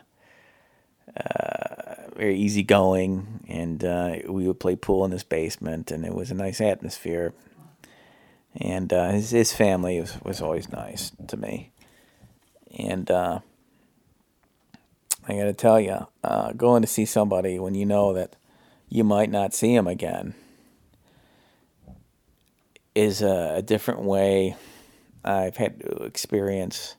uh, 1.17 1.95
very 2.17 2.37
easygoing, 2.37 3.45
and 3.49 3.85
uh, 3.85 4.17
we 4.29 4.47
would 4.47 4.59
play 4.59 4.75
pool 4.75 5.05
in 5.05 5.13
his 5.13 5.23
basement, 5.23 5.91
and 5.91 6.05
it 6.05 6.15
was 6.15 6.31
a 6.31 6.35
nice 6.35 6.61
atmosphere. 6.61 7.33
And 8.57 8.93
uh, 8.93 9.11
his 9.11 9.31
his 9.31 9.53
family 9.53 10.01
was, 10.01 10.21
was 10.23 10.41
always 10.41 10.71
nice 10.71 11.13
to 11.29 11.37
me, 11.37 11.71
and 12.77 13.11
uh, 13.11 13.41
I 15.27 15.35
got 15.35 15.45
to 15.45 15.53
tell 15.53 15.81
you, 15.81 16.07
uh, 16.23 16.53
going 16.53 16.83
to 16.83 16.89
see 16.89 17.05
somebody 17.05 17.59
when 17.59 17.75
you 17.75 17.87
know 17.87 18.13
that 18.13 18.37
you 18.89 19.05
might 19.05 19.31
not 19.31 19.55
see 19.55 19.75
him 19.75 19.87
again 19.87 20.35
is 22.95 23.23
a, 23.23 23.55
a 23.57 23.63
different 23.63 24.03
way 24.03 24.57
I've 25.25 25.57
had 25.57 25.81
to 25.81 26.05
experience 26.05 26.95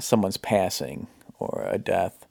someone's 0.00 0.36
passing 0.36 1.06
or 1.38 1.66
a 1.70 1.78
death 1.78 2.26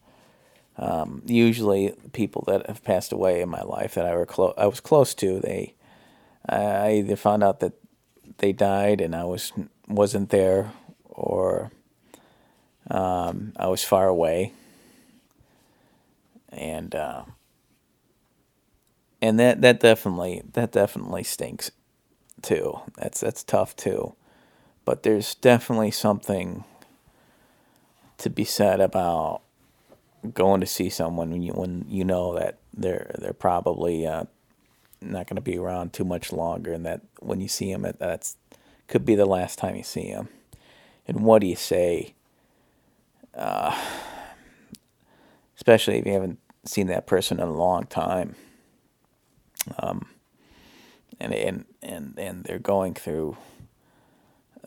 um, 0.80 1.22
usually, 1.26 1.94
people 2.14 2.46
that 2.48 2.66
have 2.68 2.82
passed 2.86 3.12
away 3.12 3.42
in 3.42 3.50
my 3.50 3.62
life 3.62 3.96
that 3.96 4.06
I 4.06 4.16
were 4.16 4.26
close, 4.26 4.54
I 4.58 4.66
was 4.66 4.80
close 4.80 5.14
to, 5.16 5.42
they, 5.42 5.76
I 6.48 6.94
either 7.00 7.18
found 7.18 7.44
out 7.44 7.60
that 7.60 7.74
they 8.38 8.54
died 8.54 9.02
and 9.02 9.14
I 9.14 9.26
was 9.26 9.52
wasn't 9.90 10.30
there, 10.30 10.72
or 11.10 11.72
um, 12.90 13.52
I 13.58 13.68
was 13.68 13.84
far 13.84 14.08
away, 14.08 14.54
and 16.48 16.96
uh, 16.96 17.24
and 19.22 19.38
that 19.38 19.60
that 19.60 19.82
definitely 19.82 20.44
that 20.54 20.72
definitely 20.72 21.24
stinks, 21.24 21.72
too. 22.42 22.80
That's 22.96 23.20
that's 23.20 23.44
tough 23.44 23.76
too, 23.76 24.16
but 24.86 25.04
there's 25.04 25.36
definitely 25.36 25.92
something 25.92 26.64
to 28.20 28.30
be 28.30 28.46
said 28.46 28.80
about 28.80 29.42
going 30.34 30.62
to 30.62 30.68
see 30.68 30.90
someone 30.90 31.32
when 31.32 31.42
you 31.42 31.54
when 31.54 31.86
you 31.88 32.04
know 32.04 32.38
that 32.38 32.58
they're 32.74 33.16
they're 33.20 33.34
probably 33.34 34.06
uh, 34.06 34.26
not 35.02 35.28
going 35.28 35.36
to 35.36 35.42
be 35.42 35.58
around 35.58 35.94
too 35.94 36.04
much 36.04 36.32
longer, 36.32 36.74
and 36.74 36.86
that 36.86 37.02
when 37.20 37.42
you 37.42 37.48
see 37.48 37.72
them, 37.72 37.86
that's 37.98 38.36
could 38.88 39.06
be 39.06 39.16
the 39.16 39.26
last 39.26 39.60
time 39.60 39.76
you 39.76 39.84
see 39.84 40.12
them. 40.12 40.30
And 41.08 41.24
what 41.24 41.42
do 41.42 41.48
you 41.48 41.56
say? 41.56 42.14
Uh, 43.36 43.76
especially 45.56 45.98
if 45.98 46.06
you 46.06 46.14
haven't 46.14 46.40
seen 46.66 46.88
that 46.88 47.08
person 47.08 47.40
in 47.40 47.48
a 47.48 47.54
long 47.54 47.86
time. 47.86 48.36
Um, 49.78 50.08
and 51.20 51.34
and 51.34 51.66
and 51.82 52.14
and 52.18 52.44
they're 52.44 52.60
going 52.60 52.94
through 52.94 53.38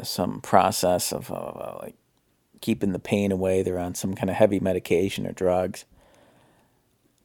some 0.03 0.41
process 0.41 1.13
of, 1.13 1.31
uh, 1.31 1.77
like 1.83 1.95
keeping 2.63 2.93
the 2.93 2.99
pain 2.99 3.31
away. 3.31 3.63
They're 3.63 3.79
on 3.79 3.95
some 3.95 4.15
kind 4.15 4.31
of 4.31 4.37
heavy 4.37 4.59
medication 4.59 5.27
or 5.27 5.33
drugs. 5.33 5.85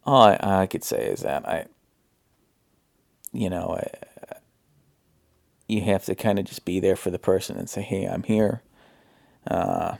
All 0.06 0.24
I, 0.24 0.38
I 0.42 0.66
could 0.66 0.84
say 0.84 1.08
is 1.08 1.22
that 1.22 1.48
I, 1.48 1.68
you 3.32 3.50
know, 3.50 3.80
I, 3.80 4.36
you 5.68 5.82
have 5.82 6.04
to 6.06 6.16
kind 6.16 6.40
of 6.40 6.46
just 6.46 6.66
be 6.66 6.80
there 6.80 6.96
for 6.96 7.12
the 7.12 7.20
person 7.20 7.58
and 7.58 7.70
say, 7.70 7.82
"Hey, 7.82 8.06
I'm 8.06 8.24
here. 8.24 8.62
Uh, 9.50 9.98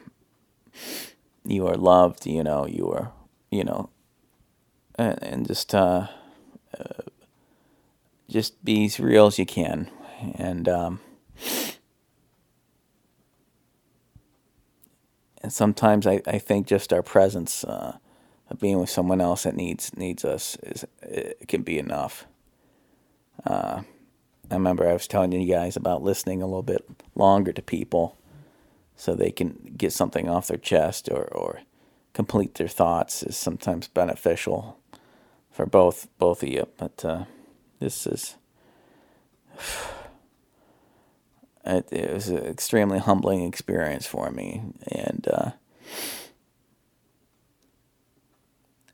you 1.46 1.68
are 1.68 1.76
loved. 1.76 2.26
You 2.26 2.44
know, 2.44 2.66
you 2.66 2.90
are, 2.90 3.12
you 3.52 3.64
know, 3.64 3.90
and, 4.96 5.22
and 5.22 5.48
just 5.48 5.76
uh, 5.76 6.08
uh, 6.78 7.04
just 8.30 8.64
be 8.66 8.86
as 8.86 9.00
real 9.00 9.28
as 9.28 9.38
you 9.38 9.46
can." 9.46 9.90
And 10.36 10.68
um, 10.68 11.00
sometimes 15.52 16.08
I, 16.08 16.22
I 16.26 16.40
think 16.40 16.68
just 16.68 16.94
our 16.94 17.02
presence 17.02 17.64
uh, 17.64 17.98
of 18.50 18.60
being 18.60 18.80
with 18.80 18.90
someone 18.90 19.22
else 19.22 19.44
that 19.44 19.56
needs 19.56 19.96
needs 19.96 20.24
us 20.24 20.58
is 20.64 20.86
it 21.02 21.48
can 21.48 21.64
be 21.64 21.78
enough. 21.78 22.26
Uh, 23.46 23.82
I 24.50 24.54
remember 24.54 24.88
I 24.88 24.94
was 24.94 25.08
telling 25.08 25.32
you 25.32 25.52
guys 25.52 25.76
about 25.76 26.04
listening 26.04 26.42
a 26.42 26.46
little 26.46 26.64
bit 26.64 26.88
longer 27.16 27.52
to 27.52 27.62
people 27.62 28.18
so 28.96 29.14
they 29.14 29.32
can 29.32 29.74
get 29.78 29.94
something 29.94 30.30
off 30.30 30.48
their 30.48 30.58
chest 30.58 31.10
or, 31.12 31.26
or 31.26 31.62
complete 32.14 32.56
their 32.56 32.68
thoughts 32.68 33.22
is 33.22 33.38
sometimes 33.38 33.88
beneficial 33.88 34.78
for 35.52 35.66
both 35.66 36.08
both 36.18 36.42
of 36.42 36.50
you. 36.50 36.68
But 36.78 37.06
uh, 37.06 37.26
this 37.80 38.08
is 38.08 38.36
it, 41.68 41.88
it 41.92 42.14
was 42.14 42.30
an 42.30 42.46
extremely 42.46 43.00
humbling 43.00 43.44
experience 43.44 44.06
for 44.06 44.32
me, 44.32 44.62
and 44.88 45.28
uh, 45.32 45.52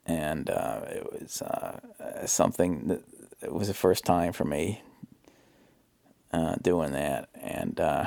and 0.06 0.50
uh, 0.50 0.82
it 0.88 1.12
was 1.12 1.42
uh, 1.42 1.80
something 2.26 2.88
that 2.88 3.04
it 3.42 3.54
was 3.54 3.68
the 3.68 3.74
first 3.74 4.06
time 4.06 4.34
for 4.34 4.46
me 4.46 4.82
uh, 6.32 6.56
doing 6.62 6.92
that, 6.94 7.30
and 7.42 7.80
uh, 7.80 8.06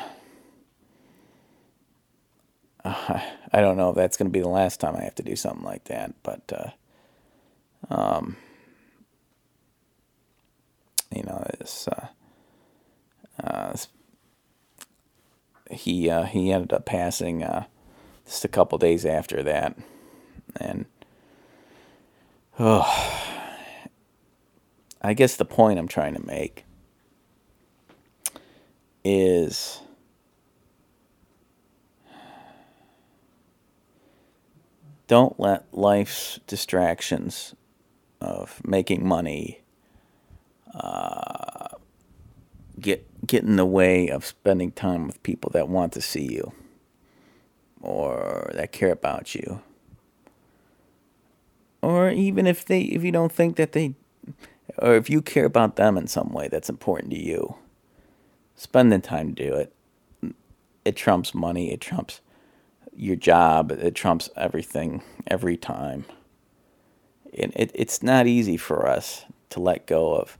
I 2.85 3.61
don't 3.61 3.77
know 3.77 3.91
if 3.91 3.97
that's 3.97 4.17
going 4.17 4.29
to 4.29 4.33
be 4.33 4.41
the 4.41 4.49
last 4.49 4.81
time 4.81 4.97
I 4.97 5.05
have 5.05 5.15
to 5.17 5.23
do 5.23 5.37
something 5.37 5.65
like 5.65 5.85
that, 5.85 6.15
but 6.23 6.53
uh, 6.53 7.95
um, 7.95 8.37
you 11.15 11.23
know, 11.23 11.45
it's, 11.61 11.89
uh, 11.89 12.09
uh, 13.43 13.77
he 15.71 16.09
uh, 16.11 16.25
he 16.25 16.53
ended 16.53 16.73
up 16.73 16.85
passing 16.85 17.43
uh, 17.43 17.67
just 18.25 18.45
a 18.45 18.49
couple 18.49 18.79
days 18.79 19.05
after 19.05 19.43
that, 19.43 19.77
and 20.59 20.87
oh, 22.59 23.33
I 25.03 25.15
guess 25.15 25.37
the 25.37 25.45
point 25.45 25.79
I'm 25.79 25.89
trying 25.89 26.15
to 26.15 26.27
make 26.27 26.65
is 29.05 29.81
don't 35.07 35.39
let 35.39 35.67
life's 35.73 36.41
distractions 36.47 37.55
of 38.21 38.61
making 38.65 39.07
money 39.07 39.63
uh, 40.75 41.69
get 42.81 43.07
get 43.27 43.45
in 43.45 43.57
the 43.57 43.67
way 43.67 44.09
of 44.09 44.25
spending 44.25 44.73
time 44.73 45.07
with 45.07 45.23
people 45.23 45.51
that 45.55 45.69
want 45.69 45.93
to 45.93 46.01
see 46.01 46.33
you 46.33 46.53
or 47.81 48.51
that 48.55 48.73
care 48.73 48.93
about 48.93 49.35
you. 49.35 49.63
Or 51.83 52.11
even 52.11 52.47
if 52.47 52.65
they 52.65 52.83
if 52.83 53.05
you 53.05 53.13
don't 53.13 53.33
think 53.33 53.57
that 53.57 53.73
they 53.73 53.95
or 54.79 54.97
if 54.97 55.09
you 55.09 55.23
care 55.23 55.45
about 55.45 55.77
them 55.77 55.97
in 55.97 56.07
some 56.07 56.33
way 56.33 56.49
that's 56.49 56.69
important 56.69 57.11
to 57.11 57.19
you 57.19 57.57
spend 58.57 58.91
the 58.91 58.99
time 58.99 59.35
to 59.35 59.45
do 59.45 59.55
it. 59.55 59.73
It 60.85 60.97
trumps 60.97 61.35
money. 61.35 61.73
It 61.73 61.81
trumps 61.81 62.21
your 62.95 63.17
job. 63.17 63.71
It 63.71 63.95
trumps 63.95 64.29
everything 64.37 65.03
every 65.27 65.57
time. 65.57 66.07
And 67.39 67.53
it, 67.55 67.71
it's 67.75 68.03
not 68.03 68.27
easy 68.27 68.57
for 68.57 68.89
us 68.89 69.25
to 69.51 69.61
let 69.61 69.87
go 69.87 70.15
of 70.15 70.39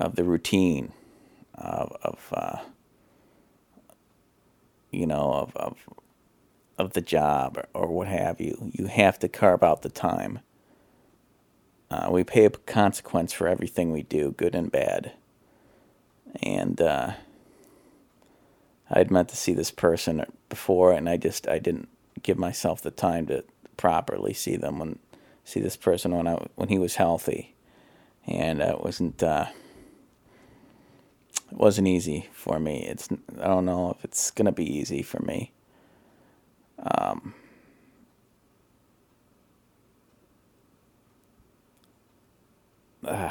of 0.00 0.16
the 0.16 0.24
routine 0.24 0.92
of, 1.54 1.96
of 2.02 2.32
uh, 2.32 2.58
you 4.90 5.06
know 5.06 5.32
of, 5.32 5.56
of 5.56 5.76
of 6.76 6.92
the 6.92 7.00
job 7.00 7.56
or, 7.56 7.82
or, 7.82 7.88
what 7.88 8.08
have 8.08 8.40
you 8.40 8.70
you 8.72 8.86
have 8.86 9.18
to 9.20 9.28
carve 9.28 9.62
out 9.62 9.82
the 9.82 9.88
time. 9.88 10.40
Uh, 11.90 12.08
we 12.10 12.24
pay 12.24 12.44
a 12.44 12.50
consequence 12.50 13.32
for 13.32 13.46
everything 13.46 13.92
we 13.92 14.02
do 14.02 14.32
good 14.32 14.54
and 14.54 14.72
bad. 14.72 15.12
And 16.42 16.80
uh, 16.80 17.12
I'd 18.90 19.10
meant 19.10 19.28
to 19.28 19.36
see 19.36 19.52
this 19.52 19.70
person 19.70 20.24
before, 20.48 20.92
and 20.92 21.08
I 21.08 21.16
just 21.16 21.48
I 21.48 21.58
didn't 21.58 21.88
give 22.22 22.38
myself 22.38 22.82
the 22.82 22.90
time 22.90 23.26
to 23.26 23.44
properly 23.76 24.34
see 24.34 24.56
them 24.56 24.78
when 24.78 24.98
see 25.44 25.60
this 25.60 25.76
person 25.76 26.16
when 26.16 26.26
I 26.26 26.34
when 26.56 26.68
he 26.68 26.78
was 26.78 26.96
healthy, 26.96 27.54
and 28.26 28.60
uh, 28.60 28.76
it 28.76 28.84
wasn't 28.84 29.22
uh, 29.22 29.46
wasn't 31.54 31.88
easy 31.88 32.28
for 32.32 32.58
me. 32.58 32.84
It's 32.86 33.08
I 33.40 33.46
don't 33.46 33.64
know 33.64 33.94
if 33.96 34.04
it's 34.04 34.30
gonna 34.30 34.52
be 34.52 34.78
easy 34.78 35.02
for 35.02 35.20
me. 35.22 35.52
Um, 36.78 37.34
uh, 43.06 43.30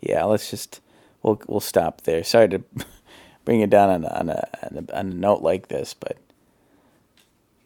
yeah, 0.00 0.24
let's 0.24 0.50
just 0.50 0.80
we'll 1.22 1.40
we'll 1.46 1.60
stop 1.60 2.02
there. 2.02 2.24
Sorry 2.24 2.48
to 2.48 2.62
bring 3.44 3.60
it 3.60 3.70
down 3.70 3.90
on 3.90 4.04
a, 4.04 4.08
on 4.08 4.28
a, 4.28 4.48
on 4.62 4.88
a, 4.88 4.98
on 4.98 5.10
a 5.10 5.14
note 5.14 5.42
like 5.42 5.68
this, 5.68 5.94
but 5.94 6.16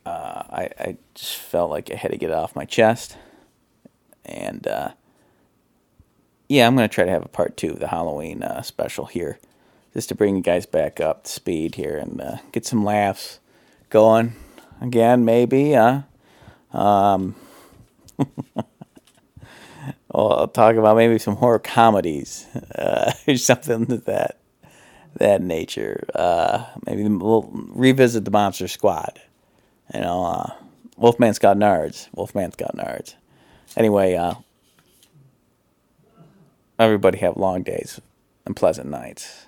uh, 0.06 0.42
I, 0.50 0.70
I 0.78 0.96
just 1.14 1.36
felt 1.36 1.70
like 1.70 1.90
I 1.90 1.96
had 1.96 2.10
to 2.10 2.18
get 2.18 2.30
it 2.30 2.36
off 2.36 2.56
my 2.56 2.64
chest. 2.64 3.16
And 4.24 4.66
uh, 4.66 4.92
yeah, 6.48 6.66
I'm 6.66 6.76
going 6.76 6.88
to 6.88 6.94
try 6.94 7.04
to 7.04 7.10
have 7.10 7.24
a 7.24 7.28
part 7.28 7.56
two 7.56 7.70
of 7.70 7.80
the 7.80 7.88
Halloween 7.88 8.42
uh, 8.42 8.62
special 8.62 9.06
here, 9.06 9.38
just 9.92 10.08
to 10.10 10.14
bring 10.14 10.36
you 10.36 10.42
guys 10.42 10.66
back 10.66 11.00
up 11.00 11.24
to 11.24 11.30
speed 11.30 11.76
here 11.76 11.96
and 11.96 12.20
uh, 12.20 12.36
get 12.52 12.66
some 12.66 12.84
laughs 12.84 13.40
going 13.90 14.34
again, 14.80 15.24
maybe. 15.24 15.74
Uh, 15.74 16.02
um, 16.72 17.34
well, 18.18 18.66
I'll 20.12 20.48
talk 20.48 20.76
about 20.76 20.96
maybe 20.96 21.18
some 21.18 21.36
horror 21.36 21.58
comedies 21.58 22.46
uh, 22.74 23.12
or 23.28 23.36
something 23.36 23.84
that 23.84 24.38
that 25.14 25.40
nature. 25.40 26.04
Uh, 26.14 26.64
maybe 26.86 27.04
we'll 27.08 27.48
revisit 27.52 28.24
the 28.24 28.30
Monster 28.30 28.68
Squad. 28.68 29.20
You 29.92 30.00
know, 30.00 30.24
uh, 30.24 30.52
Wolfman's 30.96 31.38
got 31.38 31.56
nards. 31.56 32.08
Wolfman's 32.14 32.56
got 32.56 32.76
nards. 32.76 33.14
Anyway, 33.76 34.14
uh, 34.14 34.34
everybody 36.78 37.18
have 37.18 37.36
long 37.36 37.62
days 37.62 38.00
and 38.46 38.56
pleasant 38.56 38.90
nights. 38.90 39.46